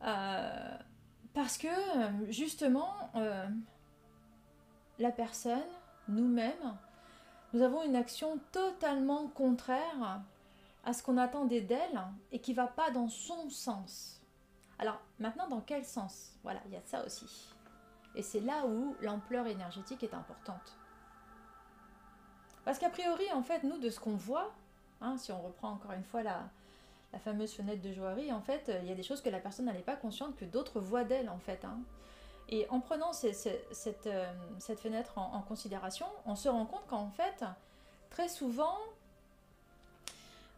euh, 0.03 0.79
parce 1.33 1.59
que 1.59 1.69
justement, 2.29 2.93
euh, 3.15 3.47
la 4.99 5.13
personne, 5.13 5.63
nous-mêmes, 6.09 6.77
nous 7.53 7.63
avons 7.63 7.83
une 7.85 7.97
action 7.97 8.41
totalement 8.53 9.29
contraire 9.29 10.23
à 10.85 10.93
ce 10.93 11.03
qu'on 11.03 11.19
attendait 11.19 11.61
d'elle 11.61 12.01
et 12.33 12.41
qui 12.41 12.53
va 12.53 12.67
pas 12.67 12.91
dans 12.91 13.09
son 13.09 13.49
sens. 13.51 14.21
Alors 14.79 15.01
maintenant, 15.19 15.49
dans 15.49 15.61
quel 15.61 15.85
sens? 15.85 16.37
Voilà, 16.43 16.61
il 16.67 16.73
y 16.73 16.77
a 16.77 16.83
ça 16.85 17.05
aussi. 17.05 17.49
Et 18.15 18.23
c'est 18.23 18.41
là 18.41 18.67
où 18.67 18.97
l'ampleur 19.01 19.47
énergétique 19.47 20.03
est 20.03 20.15
importante. 20.15 20.77
Parce 22.65 22.79
qu'a 22.79 22.91
priori, 22.91 23.25
en 23.33 23.43
fait, 23.43 23.63
nous, 23.63 23.79
de 23.79 23.91
ce 23.91 24.01
qu'on 24.01 24.17
voit, 24.17 24.53
hein, 25.01 25.17
si 25.19 25.33
on 25.33 25.41
reprend 25.41 25.71
encore 25.71 25.93
une 25.93 26.05
fois 26.05 26.23
la, 26.23 26.49
la 27.13 27.19
fameuse 27.19 27.53
fenêtre 27.53 27.83
de 27.83 27.93
joaillerie, 27.93 28.33
en 28.33 28.41
fait, 28.41 28.71
il 28.83 28.89
y 28.89 28.93
a 28.93 28.95
des 28.95 29.03
choses 29.03 29.21
que 29.21 29.31
la 29.31 29.41
personne 29.41 29.67
n'est 29.67 29.75
pas 29.81 29.97
consciente 29.97 30.37
que 30.37 30.45
d'autres 30.45 30.81
voient 30.81 31.05
d'elle, 31.05 31.29
en 31.29 31.39
fait. 31.39 31.65
Hein. 31.65 31.79
Et 32.49 32.69
en 32.71 32.81
prenant 32.81 33.13
cette, 33.13 33.47
euh, 34.07 34.33
cette, 34.59 34.81
fenêtre 34.81 35.19
en, 35.19 35.41
considération, 35.43 36.07
on 36.27 36.37
se 36.37 36.49
rend 36.49 36.65
compte 36.65 36.87
qu'en 36.89 37.11
fait, 37.11 37.45
très 38.11 38.29
souvent, 38.29 38.77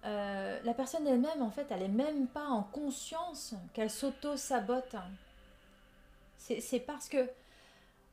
euh, 0.05 0.59
la 0.65 0.75
personne 0.75 1.07
elle-même, 1.07 1.43
en 1.43 1.51
fait, 1.51 1.67
elle 1.71 1.81
n'est 1.81 1.89
même 1.89 2.27
pas 2.27 2.47
en 2.47 2.63
conscience 2.63 3.55
qu'elle 3.73 3.91
s'auto-sabote. 3.91 4.97
C'est 6.37 6.81
parce 6.81 7.09
que 7.09 7.29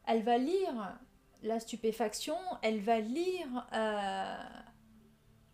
elle 0.08 0.24
va 0.24 0.38
lire 0.38 0.98
la 1.44 1.60
stupéfaction, 1.60 2.38
elle 2.62 2.82
va 2.82 3.00
lire 3.00 3.48
euh, 3.74 4.36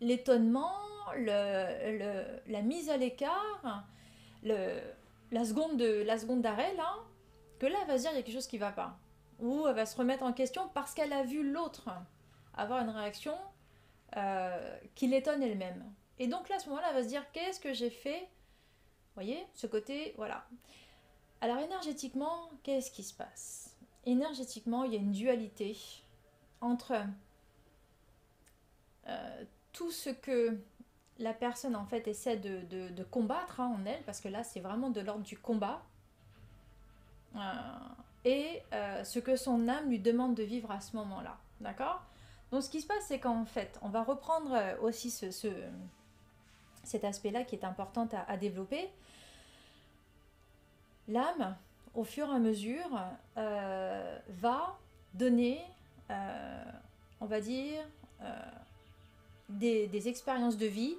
l'étonnement, 0.02 0.74
le, 1.16 2.40
la 2.46 2.62
mise 2.62 2.90
à 2.90 2.96
l'écart, 2.96 3.84
la 4.42 5.44
seconde 5.44 6.42
d'arrêt, 6.42 6.74
là, 6.74 6.96
que 7.58 7.66
là, 7.66 7.78
elle 7.82 7.88
va 7.88 7.96
se 7.96 8.02
dire 8.02 8.10
il 8.12 8.16
y 8.16 8.18
a 8.18 8.22
quelque 8.22 8.34
chose 8.34 8.46
qui 8.46 8.58
va 8.58 8.72
pas. 8.72 8.98
Ou 9.40 9.66
elle 9.66 9.74
va 9.74 9.86
se 9.86 9.96
remettre 9.96 10.24
en 10.24 10.32
question 10.32 10.68
parce 10.74 10.94
qu'elle 10.94 11.12
a 11.12 11.22
vu 11.22 11.50
l'autre 11.50 11.88
avoir 12.54 12.82
une 12.82 12.90
réaction 12.90 13.34
euh, 14.16 14.78
qui 14.94 15.06
l'étonne 15.06 15.42
elle-même. 15.42 15.84
Et 16.18 16.26
donc 16.26 16.48
là, 16.48 16.56
à 16.56 16.58
ce 16.58 16.68
moment-là, 16.68 16.88
elle 16.90 16.96
va 16.96 17.02
se 17.02 17.08
dire 17.08 17.24
qu'est-ce 17.32 17.60
que 17.60 17.72
j'ai 17.72 17.90
fait? 17.90 18.20
Vous 18.20 19.22
voyez, 19.22 19.46
ce 19.54 19.66
côté, 19.66 20.14
voilà. 20.16 20.44
Alors 21.40 21.58
énergétiquement, 21.58 22.50
qu'est-ce 22.62 22.90
qui 22.90 23.02
se 23.02 23.14
passe? 23.14 23.76
Énergétiquement, 24.04 24.84
il 24.84 24.92
y 24.92 24.96
a 24.96 24.98
une 25.00 25.12
dualité 25.12 25.76
entre 26.60 26.94
euh, 29.06 29.44
tout 29.72 29.90
ce 29.90 30.10
que 30.10 30.58
la 31.18 31.32
personne 31.32 31.76
en 31.76 31.84
fait 31.84 32.08
essaie 32.08 32.36
de, 32.36 33.02
combattre 33.04 33.60
hein, 33.60 33.76
en 33.78 33.84
elle, 33.86 34.02
parce 34.02 34.20
que 34.20 34.28
là 34.28 34.44
c'est 34.44 34.60
vraiment 34.60 34.90
de 34.90 35.00
l'ordre 35.00 35.24
du 35.24 35.38
combat, 35.38 35.82
euh, 37.36 37.38
et 38.24 38.62
euh, 38.72 39.04
ce 39.04 39.18
que 39.18 39.36
son 39.36 39.68
âme 39.68 39.88
lui 39.88 39.98
demande 39.98 40.34
de 40.34 40.42
vivre 40.42 40.70
à 40.70 40.80
ce 40.80 40.96
moment-là. 40.96 41.38
D'accord? 41.60 42.02
Donc 42.50 42.62
ce 42.62 42.70
qui 42.70 42.80
se 42.80 42.86
passe, 42.86 43.04
c'est 43.06 43.18
qu'en 43.18 43.44
fait, 43.44 43.78
on 43.82 43.88
va 43.88 44.02
reprendre 44.02 44.52
euh, 44.52 44.76
aussi 44.80 45.10
ce, 45.10 45.30
cet 46.84 47.04
aspect-là 47.04 47.44
qui 47.44 47.56
est 47.56 47.64
important 47.64 48.08
à, 48.28 48.36
développer. 48.36 48.90
L'âme, 51.08 51.56
au 51.94 52.04
fur 52.04 52.28
et 52.28 52.34
à 52.34 52.38
mesure, 52.38 53.00
va 53.34 54.78
donner, 55.14 55.60
on 57.20 57.26
va 57.26 57.40
dire, 57.40 57.82
des, 59.58 60.08
expériences 60.08 60.56
de 60.56 60.66
vie 60.66 60.96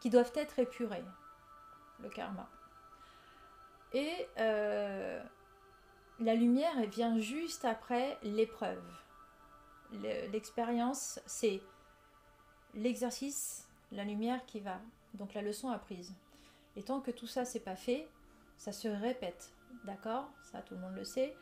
qui 0.00 0.10
doivent 0.10 0.32
être 0.34 0.58
épurées, 0.58 1.04
le 2.00 2.08
karma. 2.08 2.48
Et 3.92 4.26
la 4.36 6.34
lumière 6.34 6.80
vient 6.88 7.18
juste 7.18 7.64
après 7.64 8.18
l'épreuve. 8.22 8.82
L'expérience, 9.92 11.20
c'est 11.26 11.62
l'exercice, 12.74 13.68
la 13.92 14.04
lumière 14.04 14.44
qui 14.46 14.60
va. 14.60 14.80
Donc 15.14 15.34
la 15.34 15.42
leçon 15.42 15.70
apprise. 15.70 16.14
Et 16.76 16.82
tant 16.82 17.00
que 17.00 17.10
tout 17.10 17.26
ça 17.26 17.44
c'est 17.44 17.60
pas 17.60 17.76
fait, 17.76 18.08
ça 18.58 18.72
se 18.72 18.88
répète. 18.88 19.52
D'accord? 19.84 20.28
Ça 20.42 20.60
tout 20.60 20.74
le 20.74 20.80
monde 20.80 20.94
le 20.94 21.04
sait. 21.04 21.34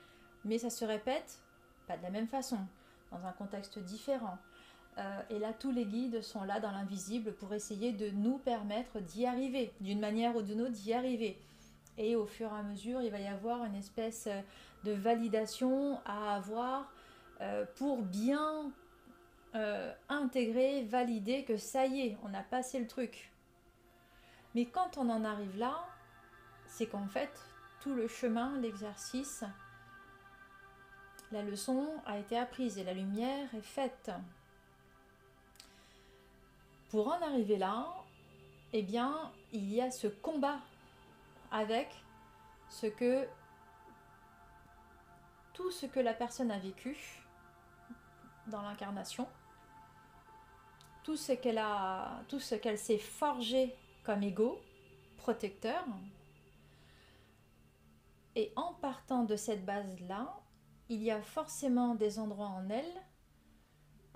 Mais 0.45 0.59
ça 0.59 0.71
se 0.71 0.85
répète 0.85 1.41
pas 1.87 1.97
de 1.97 2.03
la 2.03 2.11
même 2.11 2.27
façon, 2.27 2.59
dans 3.11 3.25
un 3.25 3.33
contexte 3.33 3.79
différent. 3.79 4.39
Euh, 4.99 5.21
et 5.29 5.39
là, 5.39 5.53
tous 5.53 5.73
les 5.73 5.85
guides 5.85 6.23
sont 6.23 6.45
là 6.45 6.59
dans 6.59 6.71
l'invisible 6.71 7.33
pour 7.35 7.53
essayer 7.53 7.93
de 7.93 8.11
nous 8.11 8.39
permettre 8.39 9.01
d'y 9.01 9.27
arriver, 9.27 9.73
d'une 9.81 10.01
manière 10.01 10.37
ou 10.37 10.43
d'une 10.43 10.63
autre 10.63 10.73
d'y 10.73 10.95
arriver. 10.95 11.39
Et 11.99 12.17
au 12.17 12.27
fur 12.27 12.51
et 12.53 12.59
à 12.59 12.63
mesure, 12.63 13.03
il 13.03 13.11
va 13.11 13.21
y 13.21 13.27
avoir 13.27 13.65
une 13.65 13.75
espèce 13.75 14.29
de 14.85 14.93
validation 14.93 16.01
à 16.05 16.37
avoir 16.37 16.93
euh, 17.41 17.67
pour 17.77 18.03
bien 18.03 18.73
euh, 19.55 19.93
intégrer, 20.09 20.85
valider 20.85 21.45
que 21.45 21.57
ça 21.57 21.87
y 21.87 22.01
est, 22.01 22.19
on 22.23 22.33
a 22.33 22.43
passé 22.43 22.79
le 22.79 22.87
truc. 22.87 23.33
Mais 24.55 24.67
quand 24.67 24.97
on 24.97 25.11
en 25.11 25.25
arrive 25.25 25.59
là, 25.59 25.87
c'est 26.67 26.87
qu'en 26.87 27.07
fait, 27.07 27.31
tout 27.81 27.95
le 27.95 28.09
chemin, 28.09 28.59
l'exercice, 28.61 29.45
la 31.33 31.43
leçon 31.43 31.89
a 32.07 32.19
été 32.19 32.39
apprise 32.39 32.79
et 32.79 32.85
la 32.85 32.95
lumière 32.95 33.55
est 33.55 33.61
faite. 33.61 34.11
Pour 36.91 37.09
en 37.09 37.21
arriver 37.23 37.57
là, 37.57 37.87
eh 38.73 38.83
bien, 38.83 39.33
il 39.53 39.73
y 39.73 39.81
a 39.81 39.91
ce 39.91 40.07
combat 40.07 40.59
avec 41.51 41.89
ce 42.69 42.87
que 42.87 43.27
tout 45.53 45.71
ce 45.71 45.87
que 45.87 46.01
la 46.01 46.13
personne 46.13 46.51
a 46.51 46.59
vécu 46.59 46.97
dans 48.47 48.63
l'incarnation, 48.63 49.27
tout 51.03 51.17
ce 51.17 51.33
qu'elle 51.33 51.59
a, 51.59 52.21
tout 52.29 52.41
ce 52.41 52.55
qu'elle 52.55 52.79
s'est 52.79 52.99
forgé 52.99 53.75
comme 54.05 54.23
ego 54.23 54.61
protecteur. 55.17 55.85
Et 58.35 58.53
en 58.55 58.75
partant 58.75 59.25
de 59.25 59.35
cette 59.35 59.65
base-là, 59.65 60.39
il 60.89 61.03
y 61.03 61.11
a 61.11 61.23
forcément 61.23 61.95
des 61.95 62.19
endroits 62.19 62.49
en 62.49 62.69
elle. 62.69 63.03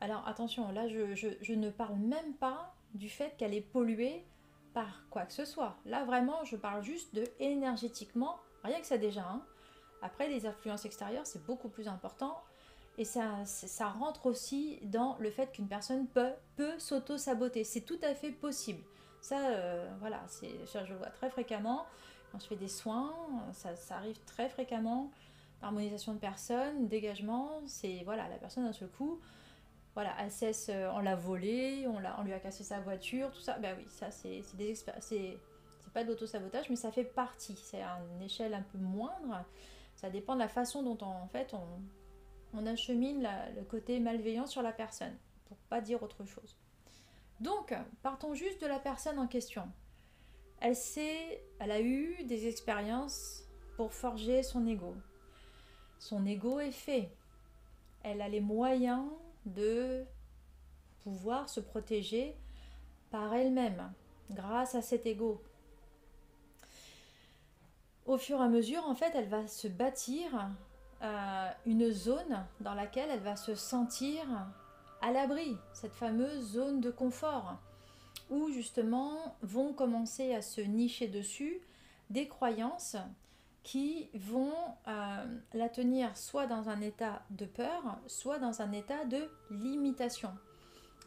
Alors 0.00 0.26
attention, 0.26 0.72
là 0.72 0.88
je, 0.88 1.52
ne 1.52 1.70
parle 1.70 1.96
même 1.96 2.34
pas 2.34 2.74
du 2.94 3.08
fait 3.08 3.36
qu'elle 3.36 3.54
est 3.54 3.60
polluée 3.60 4.24
par 4.72 5.04
quoi 5.10 5.22
que 5.22 5.32
ce 5.32 5.44
soit. 5.44 5.76
Là, 5.84 6.04
vraiment, 6.04 6.44
je 6.44 6.56
parle 6.56 6.82
juste 6.82 7.14
de 7.14 7.24
énergétiquement, 7.38 8.38
rien 8.62 8.80
que 8.80 8.86
ça 8.86 8.98
déjà. 8.98 9.22
Hein. 9.22 9.42
Après, 10.02 10.28
les 10.28 10.46
influences 10.46 10.84
extérieures, 10.84 11.26
c'est 11.26 11.44
beaucoup 11.44 11.68
plus 11.68 11.88
important. 11.88 12.42
Et 12.98 13.04
ça, 13.04 13.44
ça 13.44 13.88
rentre 13.88 14.26
aussi 14.26 14.78
dans 14.82 15.16
le 15.18 15.30
fait 15.30 15.52
qu'une 15.52 15.68
personne 15.68 16.06
peut, 16.06 16.32
s'auto-saboter. 16.78 17.64
C'est 17.64 17.82
tout 17.82 17.98
à 18.02 18.14
fait 18.14 18.30
possible. 18.30 18.82
Ça, 19.20 19.50
euh, 19.50 19.88
voilà, 20.00 20.24
je 20.42 20.92
le 20.92 20.96
vois 20.96 21.10
très 21.10 21.30
fréquemment. 21.30 21.86
Quand 22.32 22.38
je 22.38 22.46
fais 22.46 22.56
des 22.56 22.68
soins, 22.68 23.14
ça, 23.52 23.76
ça 23.76 23.96
arrive 23.96 24.18
très 24.24 24.48
fréquemment. 24.48 25.10
Harmonisation 25.62 26.14
de 26.14 26.18
personnes, 26.18 26.88
dégagement, 26.88 27.60
c'est 27.66 28.02
voilà, 28.04 28.28
la 28.28 28.36
personne 28.36 28.64
d'un 28.64 28.72
seul 28.72 28.88
coup, 28.88 29.20
voilà, 30.02 30.30
cesse, 30.30 30.70
euh, 30.70 30.90
on 30.94 31.00
l'a 31.00 31.14
volé, 31.14 31.86
on, 31.86 32.00
on 32.18 32.22
lui 32.22 32.32
a 32.32 32.40
cassé 32.40 32.64
sa 32.64 32.80
voiture, 32.80 33.30
tout 33.32 33.40
ça. 33.42 33.58
Ben 33.58 33.76
oui, 33.78 33.84
ça 33.90 34.10
c'est 34.10 34.42
des 34.56 34.74
c'est 34.74 35.38
pas 35.92 36.04
de 36.04 36.08
l'auto-sabotage, 36.08 36.70
mais 36.70 36.76
ça 36.76 36.90
fait 36.90 37.04
partie. 37.04 37.56
C'est 37.56 37.82
à 37.82 38.00
une 38.14 38.22
échelle 38.22 38.54
un 38.54 38.62
peu 38.62 38.78
moindre. 38.78 39.44
Ça 39.96 40.08
dépend 40.08 40.34
de 40.36 40.38
la 40.38 40.48
façon 40.48 40.82
dont 40.82 40.96
on, 41.02 41.10
en 41.10 41.26
fait 41.26 41.52
on, 41.52 42.58
on 42.58 42.64
achemine 42.64 43.28
le 43.54 43.62
côté 43.64 44.00
malveillant 44.00 44.46
sur 44.46 44.62
la 44.62 44.72
personne, 44.72 45.14
pour 45.44 45.58
pas 45.68 45.82
dire 45.82 46.02
autre 46.02 46.24
chose. 46.24 46.56
Donc, 47.40 47.74
partons 48.02 48.32
juste 48.32 48.62
de 48.62 48.66
la 48.66 48.78
personne 48.78 49.18
en 49.18 49.26
question. 49.26 49.68
Elle 50.62 50.76
sait, 50.76 51.42
elle 51.58 51.72
a 51.72 51.80
eu 51.82 52.24
des 52.24 52.46
expériences 52.46 53.44
pour 53.76 53.92
forger 53.92 54.42
son 54.42 54.66
ego. 54.66 54.94
Son 55.98 56.24
ego 56.24 56.58
est 56.58 56.72
fait. 56.72 57.10
Elle 58.02 58.22
a 58.22 58.28
les 58.28 58.40
moyens 58.40 59.04
de 59.46 60.04
pouvoir 61.02 61.48
se 61.48 61.60
protéger 61.60 62.36
par 63.10 63.34
elle-même 63.34 63.92
grâce 64.30 64.74
à 64.74 64.82
cet 64.82 65.06
ego. 65.06 65.42
Au 68.06 68.18
fur 68.18 68.40
et 68.40 68.44
à 68.44 68.48
mesure, 68.48 68.84
en 68.86 68.94
fait, 68.94 69.12
elle 69.14 69.28
va 69.28 69.46
se 69.46 69.68
bâtir 69.68 70.50
euh, 71.02 71.50
une 71.66 71.90
zone 71.90 72.44
dans 72.60 72.74
laquelle 72.74 73.10
elle 73.10 73.20
va 73.20 73.36
se 73.36 73.54
sentir 73.54 74.22
à 75.00 75.12
l'abri, 75.12 75.56
cette 75.72 75.94
fameuse 75.94 76.52
zone 76.52 76.80
de 76.80 76.90
confort, 76.90 77.56
où 78.28 78.50
justement 78.50 79.36
vont 79.42 79.72
commencer 79.72 80.34
à 80.34 80.42
se 80.42 80.60
nicher 80.60 81.08
dessus 81.08 81.60
des 82.10 82.28
croyances 82.28 82.96
qui 83.62 84.08
vont 84.14 84.54
euh, 84.88 85.38
la 85.52 85.68
tenir 85.68 86.16
soit 86.16 86.46
dans 86.46 86.68
un 86.68 86.80
état 86.80 87.22
de 87.30 87.44
peur, 87.44 87.98
soit 88.06 88.38
dans 88.38 88.62
un 88.62 88.72
état 88.72 89.04
de 89.04 89.30
limitation. 89.50 90.32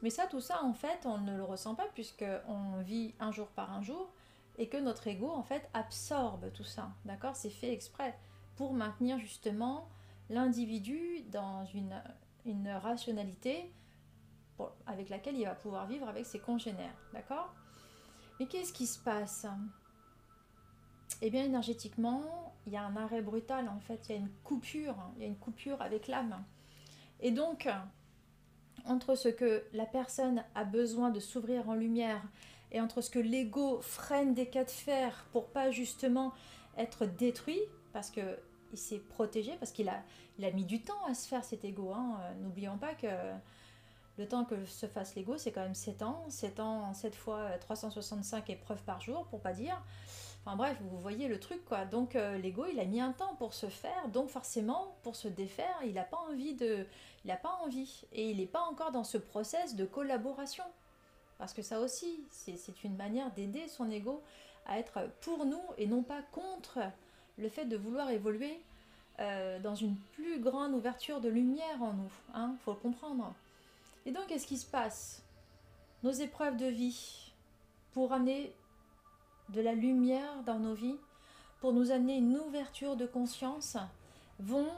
Mais 0.01 0.09
ça, 0.09 0.27
tout 0.27 0.41
ça, 0.41 0.63
en 0.63 0.73
fait, 0.73 1.05
on 1.05 1.17
ne 1.17 1.35
le 1.35 1.43
ressent 1.43 1.75
pas 1.75 1.87
puisque 1.93 2.25
on 2.47 2.81
vit 2.81 3.15
un 3.19 3.31
jour 3.31 3.47
par 3.47 3.71
un 3.71 3.81
jour 3.81 4.11
et 4.57 4.67
que 4.69 4.77
notre 4.77 5.07
ego, 5.07 5.29
en 5.29 5.43
fait, 5.43 5.69
absorbe 5.73 6.51
tout 6.53 6.63
ça. 6.63 6.91
D'accord? 7.05 7.35
C'est 7.35 7.49
fait 7.49 7.71
exprès 7.71 8.17
pour 8.55 8.73
maintenir 8.73 9.17
justement 9.17 9.87
l'individu 10.29 11.23
dans 11.31 11.65
une, 11.65 12.01
une 12.45 12.69
rationalité 12.69 13.73
avec 14.85 15.09
laquelle 15.09 15.37
il 15.37 15.45
va 15.45 15.55
pouvoir 15.55 15.87
vivre 15.87 16.07
avec 16.07 16.25
ses 16.25 16.39
congénères. 16.39 16.95
D'accord? 17.13 17.53
Mais 18.39 18.45
qu'est-ce 18.45 18.73
qui 18.73 18.85
se 18.85 18.99
passe? 18.99 19.47
Eh 21.25 21.29
bien, 21.29 21.45
énergétiquement, 21.45 22.21
il 22.67 22.73
y 22.73 22.77
a 22.77 22.83
un 22.83 22.97
arrêt 22.97 23.21
brutal, 23.21 23.69
en 23.69 23.79
fait, 23.79 24.07
il 24.09 24.11
y 24.11 24.15
a 24.15 24.19
une 24.19 24.31
coupure, 24.43 24.95
il 25.15 25.21
y 25.21 25.25
a 25.25 25.27
une 25.27 25.37
coupure 25.37 25.81
avec 25.81 26.07
l'âme. 26.07 26.43
Et 27.21 27.31
donc, 27.31 27.69
entre 28.85 29.15
ce 29.15 29.29
que 29.29 29.63
la 29.71 29.85
personne 29.85 30.43
a 30.53 30.65
besoin 30.65 31.11
de 31.11 31.21
s'ouvrir 31.21 31.69
en 31.69 31.75
lumière 31.75 32.21
et 32.73 32.81
entre 32.81 32.99
ce 32.99 33.09
que 33.09 33.19
l'ego 33.19 33.79
freine 33.81 34.33
des 34.33 34.47
cas 34.47 34.65
de 34.65 34.69
fer 34.69 35.25
pour 35.31 35.47
pas 35.47 35.71
justement 35.71 36.33
être 36.77 37.05
détruit, 37.05 37.61
parce 37.93 38.09
que 38.09 38.37
il 38.73 38.77
s'est 38.77 38.99
protégé, 38.99 39.53
parce 39.59 39.71
qu'il 39.71 39.87
a, 39.87 40.03
mis 40.51 40.65
du 40.65 40.81
temps 40.81 41.05
à 41.07 41.13
se 41.13 41.27
faire 41.27 41.45
cet 41.45 41.63
ego. 41.63 41.93
Hein. 41.93 42.19
N'oublions 42.41 42.77
pas 42.77 42.95
que 42.95 43.07
le 44.17 44.27
temps 44.27 44.43
que 44.43 44.65
se 44.65 44.87
fasse 44.87 45.15
l'ego, 45.15 45.37
c'est 45.37 45.51
quand 45.51 45.61
même 45.61 45.75
7 45.75 46.01
ans. 46.01 46.25
7 46.27 46.59
ans, 46.59 46.93
7 46.93 47.15
fois 47.15 47.49
365 47.59 48.49
épreuves 48.49 48.83
par 48.83 48.99
jour, 48.99 49.25
pour 49.27 49.39
pas 49.39 49.53
dire. 49.53 49.81
Enfin 50.45 50.57
bref, 50.57 50.77
vous 50.81 50.99
voyez 50.99 51.27
le 51.27 51.39
truc 51.39 51.63
quoi. 51.65 51.85
Donc 51.85 52.15
euh, 52.15 52.37
l'ego, 52.37 52.65
il 52.71 52.79
a 52.79 52.85
mis 52.85 52.99
un 52.99 53.13
temps 53.13 53.35
pour 53.35 53.53
se 53.53 53.67
faire, 53.67 54.09
donc 54.09 54.29
forcément 54.29 54.95
pour 55.03 55.15
se 55.15 55.29
défaire, 55.29 55.75
il 55.85 55.93
n'a 55.93 56.03
pas 56.03 56.17
envie 56.29 56.53
de, 56.53 56.85
il 57.23 57.29
n'a 57.29 57.37
pas 57.37 57.57
envie 57.63 58.03
et 58.11 58.29
il 58.29 58.37
n'est 58.37 58.45
pas 58.45 58.61
encore 58.61 58.91
dans 58.91 59.05
ce 59.05 59.17
process 59.17 59.75
de 59.75 59.85
collaboration. 59.85 60.65
Parce 61.37 61.53
que 61.53 61.61
ça 61.61 61.79
aussi, 61.79 62.23
c'est 62.29 62.83
une 62.83 62.95
manière 62.95 63.31
d'aider 63.31 63.67
son 63.67 63.89
ego 63.89 64.21
à 64.65 64.79
être 64.79 65.09
pour 65.21 65.45
nous 65.45 65.61
et 65.77 65.87
non 65.87 66.03
pas 66.03 66.21
contre 66.31 66.79
le 67.37 67.49
fait 67.49 67.65
de 67.65 67.77
vouloir 67.77 68.09
évoluer 68.09 68.61
euh, 69.19 69.59
dans 69.59 69.75
une 69.75 69.95
plus 70.13 70.39
grande 70.39 70.73
ouverture 70.73 71.21
de 71.21 71.29
lumière 71.29 71.81
en 71.81 71.93
nous. 71.93 72.11
Hein, 72.33 72.55
faut 72.63 72.71
le 72.71 72.77
comprendre. 72.77 73.33
Et 74.05 74.11
donc, 74.11 74.27
qu'est-ce 74.27 74.47
qui 74.47 74.57
se 74.57 74.65
passe? 74.65 75.23
Nos 76.03 76.11
épreuves 76.11 76.57
de 76.57 76.65
vie 76.65 77.31
pour 77.93 78.11
amener 78.11 78.53
de 79.49 79.61
la 79.61 79.73
lumière 79.73 80.43
dans 80.45 80.59
nos 80.59 80.73
vies, 80.73 80.97
pour 81.59 81.73
nous 81.73 81.91
amener 81.91 82.17
une 82.17 82.37
ouverture 82.37 82.95
de 82.95 83.05
conscience, 83.05 83.77
vont 84.39 84.69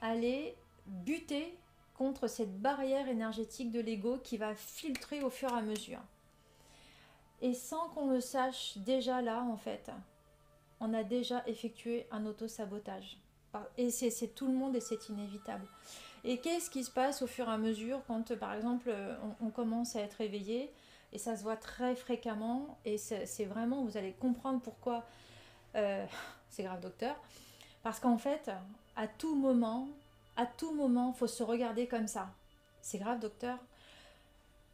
aller 0.00 0.54
buter 0.86 1.56
contre 1.94 2.28
cette 2.28 2.60
barrière 2.60 3.08
énergétique 3.08 3.70
de 3.70 3.80
l'ego 3.80 4.18
qui 4.22 4.36
va 4.36 4.54
filtrer 4.54 5.22
au 5.22 5.30
fur 5.30 5.50
et 5.50 5.58
à 5.58 5.62
mesure. 5.62 6.00
Et 7.42 7.54
sans 7.54 7.88
qu'on 7.88 8.10
le 8.10 8.20
sache 8.20 8.78
déjà 8.78 9.22
là, 9.22 9.42
en 9.42 9.56
fait, 9.56 9.90
on 10.80 10.94
a 10.94 11.02
déjà 11.02 11.42
effectué 11.46 12.06
un 12.10 12.26
auto-sabotage. 12.26 13.18
Et 13.76 13.90
c'est 13.90 14.34
tout 14.34 14.46
le 14.46 14.54
monde 14.54 14.76
et 14.76 14.80
c'est 14.80 15.08
inévitable. 15.08 15.66
Et 16.22 16.38
qu'est-ce 16.38 16.70
qui 16.70 16.84
se 16.84 16.90
passe 16.90 17.22
au 17.22 17.26
fur 17.26 17.48
et 17.48 17.52
à 17.52 17.58
mesure 17.58 18.02
quand, 18.06 18.36
par 18.38 18.52
exemple, 18.54 18.94
on, 19.40 19.46
on 19.46 19.50
commence 19.50 19.96
à 19.96 20.00
être 20.00 20.20
éveillé? 20.20 20.70
Et 21.12 21.18
ça 21.18 21.36
se 21.36 21.42
voit 21.42 21.56
très 21.56 21.96
fréquemment 21.96 22.78
et 22.84 22.98
c'est 22.98 23.44
vraiment, 23.44 23.84
vous 23.84 23.96
allez 23.96 24.12
comprendre 24.12 24.60
pourquoi 24.60 25.04
euh, 25.76 26.06
c'est 26.50 26.62
grave 26.62 26.80
docteur, 26.80 27.16
parce 27.82 28.00
qu'en 28.00 28.18
fait, 28.18 28.50
à 28.96 29.06
tout 29.06 29.34
moment, 29.34 29.88
à 30.36 30.46
tout 30.46 30.72
moment, 30.72 31.12
faut 31.12 31.26
se 31.26 31.42
regarder 31.42 31.86
comme 31.86 32.06
ça. 32.06 32.30
C'est 32.82 32.98
grave 32.98 33.18
docteur. 33.18 33.58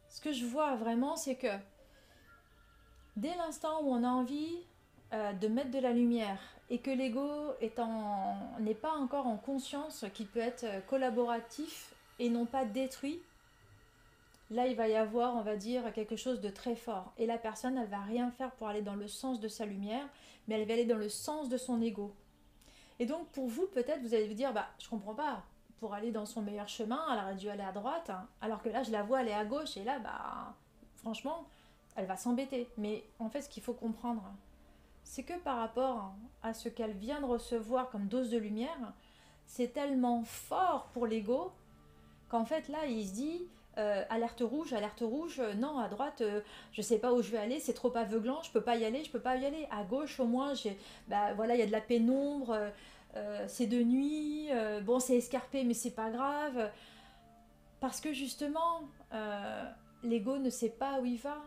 Ce 0.09 0.21
que 0.21 0.31
je 0.31 0.45
vois 0.45 0.75
vraiment, 0.75 1.15
c'est 1.15 1.35
que 1.35 1.47
dès 3.15 3.35
l'instant 3.35 3.81
où 3.81 3.91
on 3.91 4.03
a 4.03 4.09
envie 4.09 4.57
euh, 5.13 5.33
de 5.33 5.47
mettre 5.47 5.71
de 5.71 5.79
la 5.79 5.91
lumière 5.91 6.39
et 6.69 6.79
que 6.79 6.91
l'ego 6.91 7.53
n'est 8.59 8.75
pas 8.75 8.93
encore 8.93 9.27
en 9.27 9.37
conscience 9.37 10.05
qu'il 10.13 10.27
peut 10.27 10.39
être 10.39 10.65
collaboratif 10.87 11.93
et 12.19 12.29
non 12.29 12.45
pas 12.45 12.65
détruit, 12.65 13.21
là 14.49 14.67
il 14.67 14.75
va 14.75 14.87
y 14.87 14.95
avoir, 14.95 15.35
on 15.35 15.41
va 15.41 15.55
dire, 15.55 15.91
quelque 15.93 16.15
chose 16.15 16.41
de 16.41 16.49
très 16.49 16.75
fort. 16.75 17.13
Et 17.17 17.25
la 17.25 17.37
personne, 17.37 17.77
elle 17.77 17.89
va 17.89 18.01
rien 18.01 18.31
faire 18.31 18.51
pour 18.51 18.67
aller 18.67 18.81
dans 18.81 18.95
le 18.95 19.07
sens 19.07 19.39
de 19.39 19.47
sa 19.47 19.65
lumière, 19.65 20.07
mais 20.47 20.59
elle 20.59 20.67
va 20.67 20.73
aller 20.73 20.85
dans 20.85 20.97
le 20.97 21.09
sens 21.09 21.49
de 21.49 21.57
son 21.57 21.81
ego. 21.81 22.13
Et 22.99 23.05
donc 23.05 23.27
pour 23.29 23.47
vous, 23.47 23.67
peut-être, 23.67 24.01
vous 24.01 24.13
allez 24.13 24.27
vous 24.27 24.33
dire, 24.33 24.53
bah 24.53 24.67
je 24.79 24.89
comprends 24.89 25.15
pas. 25.15 25.43
Pour 25.79 25.93
aller 25.93 26.11
dans 26.11 26.25
son 26.25 26.41
meilleur 26.41 26.67
chemin, 26.67 26.99
elle 27.11 27.23
aurait 27.23 27.35
dû 27.35 27.49
aller 27.49 27.63
à 27.63 27.71
droite, 27.71 28.09
hein. 28.09 28.27
alors 28.41 28.63
que 28.63 28.69
là 28.69 28.81
je 28.81 28.91
la 28.91 29.03
vois 29.03 29.19
aller 29.19 29.31
à 29.31 29.45
gauche, 29.45 29.77
et 29.77 29.83
là, 29.83 29.99
bah 29.99 30.55
franchement, 30.95 31.45
elle 31.95 32.07
va 32.07 32.17
s'embêter. 32.17 32.67
Mais 32.77 33.03
en 33.19 33.29
fait, 33.29 33.41
ce 33.43 33.49
qu'il 33.49 33.61
faut 33.61 33.73
comprendre, 33.73 34.23
c'est 35.03 35.23
que 35.23 35.37
par 35.39 35.57
rapport 35.57 36.13
à 36.41 36.53
ce 36.53 36.67
qu'elle 36.69 36.93
vient 36.93 37.21
de 37.21 37.25
recevoir 37.25 37.89
comme 37.89 38.07
dose 38.07 38.31
de 38.31 38.37
lumière, 38.37 38.93
c'est 39.45 39.73
tellement 39.73 40.23
fort 40.23 40.89
pour 40.93 41.05
l'ego 41.05 41.51
qu'en 42.29 42.43
fait 42.45 42.67
là, 42.67 42.85
il 42.85 43.07
se 43.07 43.13
dit, 43.13 43.47
euh, 43.77 44.03
alerte 44.09 44.41
rouge, 44.41 44.73
alerte 44.73 45.01
rouge, 45.01 45.39
euh, 45.39 45.53
non, 45.53 45.77
à 45.77 45.87
droite, 45.87 46.21
euh, 46.21 46.41
je 46.71 46.81
sais 46.81 46.97
pas 46.97 47.13
où 47.13 47.21
je 47.21 47.29
vais 47.29 47.37
aller, 47.37 47.59
c'est 47.59 47.73
trop 47.73 47.95
aveuglant, 47.95 48.41
je 48.41 48.51
peux 48.51 48.61
pas 48.61 48.75
y 48.75 48.83
aller, 48.83 49.03
je 49.03 49.11
peux 49.11 49.19
pas 49.19 49.35
y 49.37 49.45
aller. 49.45 49.67
À 49.71 49.83
gauche, 49.83 50.19
au 50.19 50.25
moins, 50.25 50.53
j'ai, 50.55 50.77
bah 51.07 51.33
voilà, 51.35 51.55
il 51.55 51.59
y 51.59 51.63
a 51.63 51.67
de 51.67 51.71
la 51.71 51.81
pénombre, 51.81 52.57
c'est 53.47 53.65
de 53.65 53.81
nuit, 53.81 54.49
bon, 54.83 54.99
c'est 54.99 55.17
escarpé, 55.17 55.63
mais 55.63 55.73
c'est 55.73 55.95
pas 55.95 56.11
grave. 56.11 56.69
Parce 57.79 57.99
que 57.99 58.13
justement, 58.13 58.81
l'ego 60.03 60.37
ne 60.37 60.51
sait 60.51 60.69
pas 60.69 60.99
où 60.99 61.05
il 61.05 61.17
va. 61.17 61.37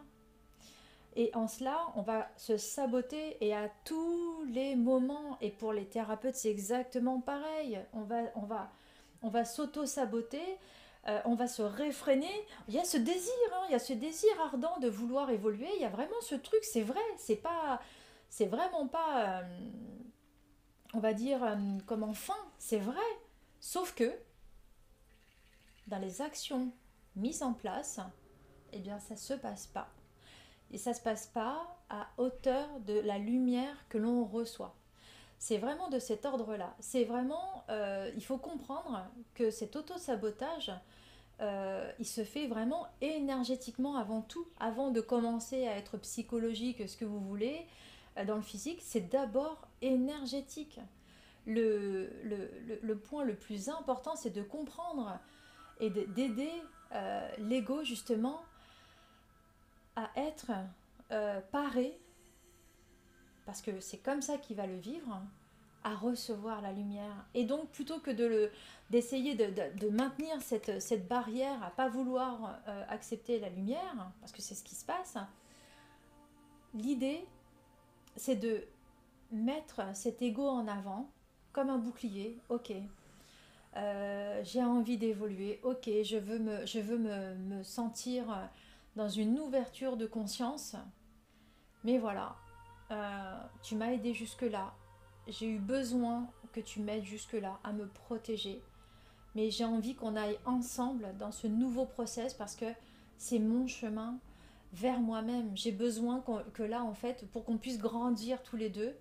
Et 1.16 1.30
en 1.34 1.48
cela, 1.48 1.78
on 1.96 2.02
va 2.02 2.28
se 2.36 2.56
saboter 2.56 3.36
et 3.40 3.54
à 3.54 3.68
tous 3.84 4.44
les 4.52 4.76
moments, 4.76 5.38
et 5.40 5.50
pour 5.50 5.72
les 5.72 5.84
thérapeutes, 5.84 6.36
c'est 6.36 6.50
exactement 6.50 7.20
pareil. 7.20 7.78
On 7.92 8.02
va, 8.02 8.22
on 8.36 8.42
va, 8.42 8.70
on 9.22 9.28
va 9.28 9.44
s'auto-saboter 9.44 10.58
euh, 11.08 11.20
on 11.24 11.34
va 11.34 11.48
se 11.48 11.62
réfréner. 11.62 12.30
Il 12.68 12.74
y 12.74 12.78
a 12.78 12.84
ce 12.84 12.96
désir, 12.96 13.32
hein, 13.54 13.64
il 13.68 13.72
y 13.72 13.74
a 13.74 13.78
ce 13.78 13.92
désir 13.92 14.30
ardent 14.40 14.78
de 14.80 14.88
vouloir 14.88 15.30
évoluer. 15.30 15.68
Il 15.76 15.82
y 15.82 15.86
a 15.86 15.88
vraiment 15.88 16.20
ce 16.20 16.34
truc, 16.34 16.60
c'est 16.62 16.82
vrai, 16.82 17.00
c'est 17.16 17.36
pas, 17.36 17.80
c'est 18.28 18.46
vraiment 18.46 18.86
pas, 18.86 19.40
euh, 19.40 19.58
on 20.92 21.00
va 21.00 21.14
dire 21.14 21.42
euh, 21.42 21.56
comme 21.86 22.02
enfin, 22.02 22.36
c'est 22.58 22.78
vrai. 22.78 22.98
Sauf 23.60 23.94
que 23.94 24.12
dans 25.86 25.98
les 25.98 26.20
actions 26.20 26.70
mises 27.16 27.42
en 27.42 27.54
place, 27.54 28.00
eh 28.72 28.78
bien 28.78 29.00
ça 29.00 29.16
se 29.16 29.34
passe 29.34 29.66
pas. 29.66 29.88
Et 30.70 30.78
ça 30.78 30.94
se 30.94 31.00
passe 31.00 31.26
pas 31.26 31.78
à 31.88 32.08
hauteur 32.18 32.68
de 32.80 33.00
la 33.00 33.18
lumière 33.18 33.88
que 33.88 33.98
l'on 33.98 34.24
reçoit. 34.24 34.76
C'est 35.40 35.56
vraiment 35.56 35.88
de 35.88 35.98
cet 35.98 36.26
ordre-là. 36.26 36.76
C'est 36.80 37.04
vraiment, 37.04 37.64
euh, 37.70 38.10
il 38.14 38.22
faut 38.22 38.36
comprendre 38.36 39.06
que 39.34 39.50
cet 39.50 39.74
auto-sabotage, 39.74 40.70
euh, 41.40 41.90
il 41.98 42.04
se 42.04 42.24
fait 42.24 42.46
vraiment 42.46 42.86
énergétiquement 43.00 43.96
avant 43.96 44.20
tout, 44.20 44.46
avant 44.60 44.90
de 44.90 45.00
commencer 45.00 45.66
à 45.66 45.78
être 45.78 45.96
psychologique, 45.96 46.86
ce 46.86 46.94
que 46.98 47.06
vous 47.06 47.20
voulez, 47.20 47.66
euh, 48.18 48.26
dans 48.26 48.36
le 48.36 48.42
physique, 48.42 48.80
c'est 48.82 49.08
d'abord 49.08 49.66
énergétique. 49.80 50.78
Le, 51.46 52.12
le, 52.82 52.98
point 52.98 53.24
le 53.24 53.34
plus 53.34 53.70
important, 53.70 54.16
c'est 54.16 54.30
de 54.30 54.42
comprendre 54.42 55.18
et 55.80 55.88
d'aider 55.88 56.52
l'ego 57.38 57.82
justement 57.82 58.42
à 59.96 60.10
être 60.16 60.50
paré 61.50 61.98
parce 63.50 63.62
que 63.62 63.80
c'est 63.80 63.98
comme 63.98 64.22
ça 64.22 64.38
qu'il 64.38 64.54
va 64.54 64.68
le 64.68 64.76
vivre, 64.76 65.20
à 65.82 65.96
recevoir 65.96 66.62
la 66.62 66.70
lumière. 66.70 67.26
Et 67.34 67.44
donc, 67.44 67.68
plutôt 67.70 67.98
que 67.98 68.12
de 68.12 68.24
le, 68.24 68.52
d'essayer 68.90 69.34
de, 69.34 69.88
maintenir 69.88 70.40
cette, 70.40 70.80
cette, 70.80 71.08
barrière 71.08 71.60
à 71.64 71.70
pas 71.70 71.88
vouloir 71.88 72.60
euh, 72.68 72.84
accepter 72.88 73.40
la 73.40 73.48
lumière, 73.48 74.12
parce 74.20 74.30
que 74.30 74.40
c'est 74.40 74.54
ce 74.54 74.62
qui 74.62 74.76
se 74.76 74.84
passe, 74.84 75.16
l'idée, 76.74 77.26
c'est 78.14 78.36
de 78.36 78.62
mettre 79.32 79.80
cet 79.96 80.22
ego 80.22 80.46
en 80.46 80.68
avant 80.68 81.10
comme 81.52 81.70
un 81.70 81.78
bouclier. 81.78 82.38
Ok, 82.50 82.72
euh, 83.76 84.40
j'ai 84.44 84.62
envie 84.62 84.96
d'évoluer. 84.96 85.58
Ok, 85.64 85.90
je 86.04 86.18
veux, 86.18 86.38
me, 86.38 86.64
je 86.66 86.78
veux 86.78 86.98
me, 86.98 87.34
me 87.34 87.64
sentir 87.64 88.48
dans 88.94 89.08
une 89.08 89.40
ouverture 89.40 89.96
de 89.96 90.06
conscience. 90.06 90.76
Mais 91.82 91.98
voilà, 91.98 92.36
euh, 92.90 93.40
tu 93.62 93.76
m'as 93.76 93.92
aidé 93.92 94.14
jusque-là, 94.14 94.74
j'ai 95.28 95.46
eu 95.46 95.58
besoin 95.58 96.28
que 96.52 96.60
tu 96.60 96.80
m'aides 96.80 97.04
jusque-là 97.04 97.58
à 97.62 97.72
me 97.72 97.86
protéger, 97.86 98.62
mais 99.34 99.50
j'ai 99.50 99.64
envie 99.64 99.94
qu'on 99.94 100.16
aille 100.16 100.38
ensemble 100.44 101.14
dans 101.18 101.32
ce 101.32 101.46
nouveau 101.46 101.84
process 101.84 102.34
parce 102.34 102.56
que 102.56 102.66
c'est 103.16 103.38
mon 103.38 103.66
chemin 103.66 104.18
vers 104.72 105.00
moi-même. 105.00 105.56
J'ai 105.56 105.72
besoin 105.72 106.24
que 106.52 106.62
là, 106.62 106.82
en 106.82 106.94
fait, 106.94 107.26
pour 107.30 107.44
qu'on 107.44 107.58
puisse 107.58 107.78
grandir 107.78 108.42
tous 108.42 108.56
les 108.56 108.70
deux, 108.70 108.96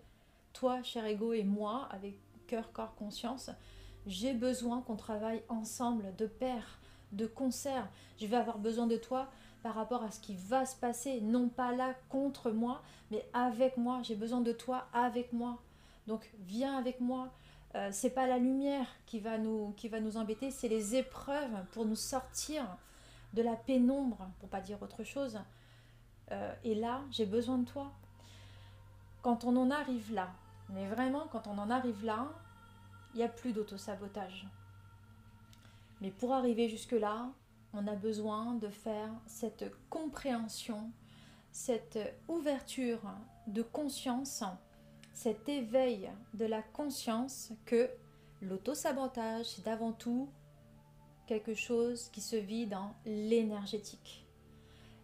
toi, 0.54 0.84
cher 0.84 1.06
ego, 1.06 1.34
et 1.34 1.44
moi, 1.44 1.88
avec 1.92 2.20
cœur, 2.48 2.72
corps, 2.72 2.96
conscience, 2.96 3.50
j'ai 4.06 4.34
besoin 4.34 4.82
qu'on 4.82 4.96
travaille 4.96 5.44
ensemble, 5.50 6.16
de 6.18 6.26
pair, 6.26 6.80
de 7.12 7.26
concert. 7.26 7.88
Je 8.20 8.26
vais 8.26 8.38
avoir 8.38 8.58
besoin 8.58 8.88
de 8.88 8.98
toi 8.98 9.30
par 9.64 9.76
rapport 9.76 10.04
à 10.04 10.12
ce 10.12 10.20
qui 10.20 10.36
va 10.36 10.66
se 10.66 10.76
passer, 10.76 11.22
non 11.22 11.50
pas 11.50 11.74
là 11.74 11.94
contre 12.10 12.52
moi, 12.52 12.82
mais 13.12 13.26
avec 13.34 13.78
moi. 13.78 14.02
J'ai 14.04 14.16
besoin 14.16 14.42
de 14.42 14.52
toi 14.52 14.88
avec 14.94 15.34
moi. 15.34 15.60
Donc 16.08 16.30
viens 16.40 16.78
avec 16.78 17.02
moi. 17.02 17.30
Euh, 17.76 17.90
c'est 17.92 18.10
pas 18.10 18.26
la 18.26 18.38
lumière 18.38 18.88
qui 19.06 19.20
va 19.20 19.38
nous, 19.38 19.74
qui 19.78 19.90
va 19.90 20.00
nous 20.00 20.18
embêter, 20.18 20.50
c'est 20.50 20.68
les 20.68 20.96
épreuves 20.96 21.66
pour 21.72 21.86
nous 21.86 21.96
sortir 21.96 22.66
de 23.34 23.44
la 23.44 23.56
pénombre, 23.56 24.28
pour 24.40 24.50
pas 24.50 24.62
dire 24.62 24.82
autre 24.82 25.04
chose. 25.04 25.40
Euh, 26.32 26.54
et 26.64 26.74
là, 26.74 27.02
j'ai 27.12 27.26
besoin 27.26 27.60
de 27.60 27.66
toi. 27.66 27.92
Quand 29.22 29.44
on 29.44 29.56
en 29.56 29.70
arrive 29.70 30.14
là, 30.14 30.30
mais 30.70 30.88
vraiment, 30.88 31.28
quand 31.32 31.48
on 31.48 31.58
en 31.58 31.70
arrive 31.70 32.04
là, 32.06 32.28
il 33.14 33.18
n'y 33.18 33.24
a 33.24 33.28
plus 33.28 33.54
d'auto-sabotage. 33.54 34.48
Mais 36.02 36.12
pour 36.12 36.34
arriver 36.34 36.70
jusque-là, 36.70 37.30
on 37.74 37.88
a 37.88 37.96
besoin 37.96 38.56
de 38.56 38.70
faire 38.70 39.12
cette 39.28 39.72
compréhension, 39.90 40.92
cette 41.52 42.00
ouverture 42.28 43.02
de 43.48 43.62
conscience, 43.62 44.44
cet 45.14 45.50
éveil 45.50 46.10
de 46.34 46.46
la 46.46 46.62
conscience 46.62 47.52
que 47.66 47.90
l'auto-sabotage, 48.42 49.46
c'est 49.46 49.68
avant 49.68 49.92
tout 49.92 50.30
quelque 51.28 51.54
chose 51.54 52.10
qui 52.12 52.22
se 52.22 52.36
vit 52.36 52.66
dans 52.66 52.96
l'énergétique. 53.06 54.26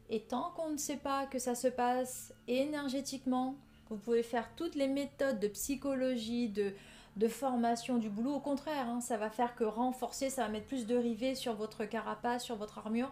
Et 0.09 0.21
tant 0.21 0.51
qu'on 0.55 0.69
ne 0.69 0.77
sait 0.77 0.97
pas 0.97 1.25
que 1.25 1.39
ça 1.39 1.55
se 1.55 1.67
passe 1.67 2.33
énergétiquement, 2.47 3.55
vous 3.89 3.97
pouvez 3.97 4.23
faire 4.23 4.49
toutes 4.55 4.75
les 4.75 4.87
méthodes 4.87 5.39
de 5.39 5.47
psychologie, 5.47 6.49
de, 6.49 6.73
de 7.15 7.27
formation, 7.27 7.97
du 7.97 8.09
boulot. 8.09 8.35
Au 8.35 8.39
contraire, 8.39 8.89
hein, 8.89 9.01
ça 9.01 9.17
va 9.17 9.29
faire 9.29 9.55
que 9.55 9.63
renforcer, 9.63 10.29
ça 10.29 10.43
va 10.43 10.49
mettre 10.49 10.67
plus 10.67 10.85
de 10.85 10.95
rivets 10.95 11.35
sur 11.35 11.53
votre 11.55 11.85
carapace, 11.85 12.43
sur 12.43 12.55
votre 12.55 12.77
armure, 12.77 13.11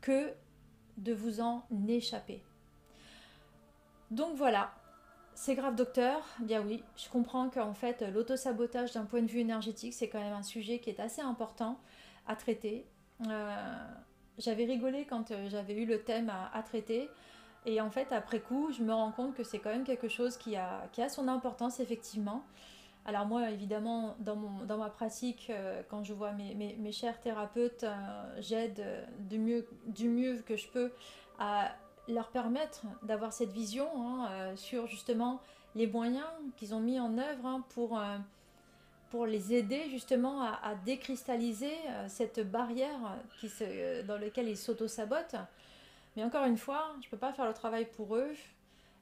que 0.00 0.32
de 0.96 1.12
vous 1.12 1.40
en 1.40 1.64
échapper. 1.88 2.42
Donc 4.10 4.36
voilà, 4.36 4.72
c'est 5.34 5.54
grave 5.54 5.74
docteur, 5.74 6.22
bien 6.40 6.62
oui, 6.62 6.82
je 6.96 7.08
comprends 7.08 7.48
qu'en 7.48 7.74
fait 7.74 8.02
l'autosabotage 8.02 8.92
d'un 8.92 9.04
point 9.04 9.22
de 9.22 9.30
vue 9.30 9.40
énergétique, 9.40 9.94
c'est 9.94 10.08
quand 10.08 10.20
même 10.20 10.32
un 10.32 10.42
sujet 10.42 10.78
qui 10.78 10.90
est 10.90 11.00
assez 11.00 11.22
important 11.22 11.78
à 12.26 12.36
traiter. 12.36 12.86
Euh, 13.26 13.76
j'avais 14.38 14.64
rigolé 14.64 15.06
quand 15.06 15.30
euh, 15.30 15.48
j'avais 15.48 15.74
eu 15.74 15.86
le 15.86 16.02
thème 16.02 16.30
à, 16.52 16.62
traiter. 16.62 17.08
Et 17.66 17.80
en 17.80 17.90
fait, 17.90 18.10
après 18.10 18.40
coup, 18.40 18.72
je 18.72 18.82
me 18.82 18.92
rends 18.92 19.12
compte 19.12 19.34
que 19.34 19.44
c'est 19.44 19.58
quand 19.58 19.70
même 19.70 19.84
quelque 19.84 20.08
chose 20.08 20.38
qui 20.38 20.56
a 20.56 20.88
son 21.08 21.28
importance, 21.28 21.78
effectivement. 21.78 22.42
Alors 23.06 23.26
moi, 23.26 23.50
évidemment, 23.50 24.14
dans, 24.20 24.36
mon, 24.36 24.64
dans 24.64 24.76
ma 24.76 24.90
pratique, 24.90 25.48
euh, 25.50 25.82
quand 25.88 26.04
je 26.04 26.12
vois 26.12 26.32
mes, 26.32 26.54
mes, 26.54 26.92
chers 26.92 27.18
thérapeutes, 27.20 27.84
j'aide 28.38 28.84
du 29.20 29.38
mieux, 29.38 29.66
du 29.86 30.08
mieux 30.08 30.42
que 30.46 30.56
je 30.56 30.68
peux 30.68 30.92
à 31.38 31.72
leur 32.08 32.28
permettre 32.28 32.82
d'avoir 33.02 33.32
cette 33.32 33.52
vision 33.52 33.88
hein, 33.96 34.54
sur 34.56 34.86
justement 34.86 35.40
les 35.74 35.86
moyens 35.86 36.26
qu'ils 36.56 36.74
ont 36.74 36.80
mis 36.80 37.00
en 37.00 37.16
œuvre 37.18 37.46
hein, 37.46 37.64
pour 37.70 37.98
pour 39.10 39.26
les 39.26 39.52
aider 39.52 39.90
justement 39.90 40.42
à, 40.42 40.74
décristalliser 40.84 41.74
euh, 41.88 42.06
cette 42.08 42.48
barrière 42.48 43.18
qui 43.40 43.48
se, 43.48 43.64
euh, 43.66 44.02
dans 44.04 44.16
laquelle 44.16 44.48
ils 44.48 44.56
s'auto-sabotent. 44.56 45.36
Mais 46.16 46.24
encore 46.24 46.46
une 46.46 46.56
fois, 46.56 46.92
je 47.00 47.06
ne 47.06 47.10
peux 47.10 47.16
pas 47.16 47.32
faire 47.32 47.46
le 47.46 47.52
travail 47.52 47.86
pour 47.86 48.16
eux. 48.16 48.30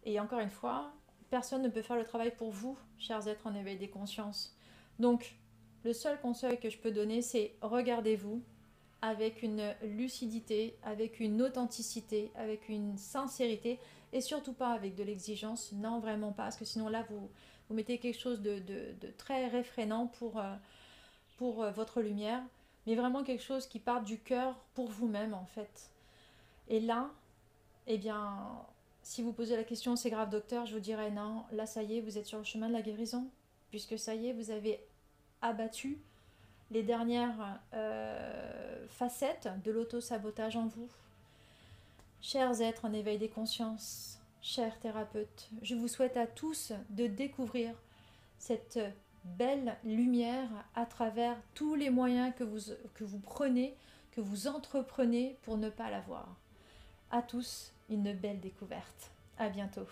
Et 0.05 0.19
encore 0.19 0.41
une 0.41 0.51
fois, 0.51 0.91
personne 1.31 1.63
ne 1.63 1.69
peut 1.69 1.83
faire 1.83 1.97
le 1.97 2.05
travail 2.05 2.35
pour 2.37 2.51
vous, 2.51 2.77
chers 2.99 3.29
êtres 3.29 3.47
en 3.47 3.55
éveil 3.55 3.77
des 3.77 3.89
consciences. 3.89 4.57
Donc, 4.99 5.37
le 5.85 5.93
seul 5.93 6.21
conseil 6.21 6.59
que 6.59 6.71
je 6.71 6.79
peux 6.79 6.91
donner, 6.91 7.23
c'est 7.23 7.55
regardez-vous 7.61 8.43
avec 9.01 9.43
une 9.43 9.75
lucidité, 9.83 10.77
avec 10.83 11.21
une 11.21 11.41
authenticité, 11.41 12.33
avec 12.35 12.69
une 12.69 12.99
sincérité, 12.99 13.79
et 14.13 14.21
surtout 14.21 14.53
pas 14.53 14.73
avec 14.73 14.95
de 14.97 15.05
l'exigence. 15.05 15.73
Non, 15.73 16.01
vraiment 16.01 16.33
pas, 16.33 16.45
parce 16.45 16.57
que 16.57 16.65
sinon 16.65 16.89
là, 16.89 17.05
vous, 17.09 17.31
vous 17.69 17.75
mettez 17.75 17.99
quelque 17.99 18.19
chose 18.19 18.41
de, 18.41 18.61
très 19.17 19.47
réfrénant 19.47 20.07
pour, 20.07 20.39
euh, 20.39 20.55
pour 21.37 21.63
euh, 21.63 21.71
votre 21.71 22.01
lumière, 22.01 22.43
mais 22.87 22.95
vraiment 22.95 23.23
quelque 23.23 23.43
chose 23.43 23.67
qui 23.67 23.79
part 23.79 24.03
du 24.03 24.19
cœur 24.19 24.57
pour 24.75 24.89
vous-même 24.89 25.35
en 25.35 25.47
fait. 25.47 25.91
Et 26.69 26.81
là, 26.81 27.11
eh 27.87 27.99
bien, 27.99 28.67
si 29.09 29.23
vous 29.23 29.33
posez 29.33 29.57
la 29.57 29.65
question 29.65 29.97
c'est 29.97 30.11
grave 30.11 30.29
docteur, 30.29 30.67
je 30.67 30.75
vous 30.75 30.81
dirais 30.81 31.11
non, 31.11 31.43
là 31.53 31.65
ça 31.65 31.83
y 31.83 31.97
est, 31.97 32.03
vous 32.03 32.19
êtes 32.19 32.27
sur 32.27 32.37
le 32.37 32.45
chemin 32.45 32.69
de 32.69 32.75
la 32.75 32.83
guérison, 32.83 33.27
puisque 33.71 33.99
ça 33.99 34.15
y 34.15 34.29
est, 34.29 34.33
vous 34.35 34.51
avez 34.51 34.85
abattu 35.41 35.99
les 36.71 36.83
dernières 36.83 37.59
euh, 37.73 38.87
facettes 38.89 39.49
de 39.65 39.71
l'auto-sabotage 39.71 40.57
en 40.57 40.67
vous. 40.67 40.91
Chers 42.21 42.61
êtres 42.61 42.85
en 42.85 42.93
éveil 42.93 43.17
des 43.17 43.31
consciences, 43.31 44.19
chers 44.43 44.79
thérapeutes, 44.79 45.49
je 45.63 45.75
vous 45.75 45.89
souhaite 45.89 46.19
à 46.19 46.27
tous 46.27 46.75
de 46.91 47.07
découvrir 47.07 47.75
cette 48.39 48.79
belle 49.25 49.79
lumière 49.85 50.51
à 50.75 50.85
travers 50.85 51.39
tous 51.55 51.75
les 51.77 51.89
moyens 51.89 52.35
que 52.37 52.45
vous, 52.45 52.75
que 52.93 53.05
vous 53.05 53.21
prenez, 53.21 53.75
que 54.13 54.21
vous 54.21 54.49
entreprenez 54.49 55.39
pour 55.45 55.57
ne 55.57 55.71
pas 55.71 55.89
la 55.89 56.01
voir. 56.01 56.29
À 57.11 57.23
tous, 57.23 57.73
une 57.89 58.13
belle 58.13 58.41
découverte. 58.41 59.11
À 59.39 59.49
bientôt. 59.49 59.87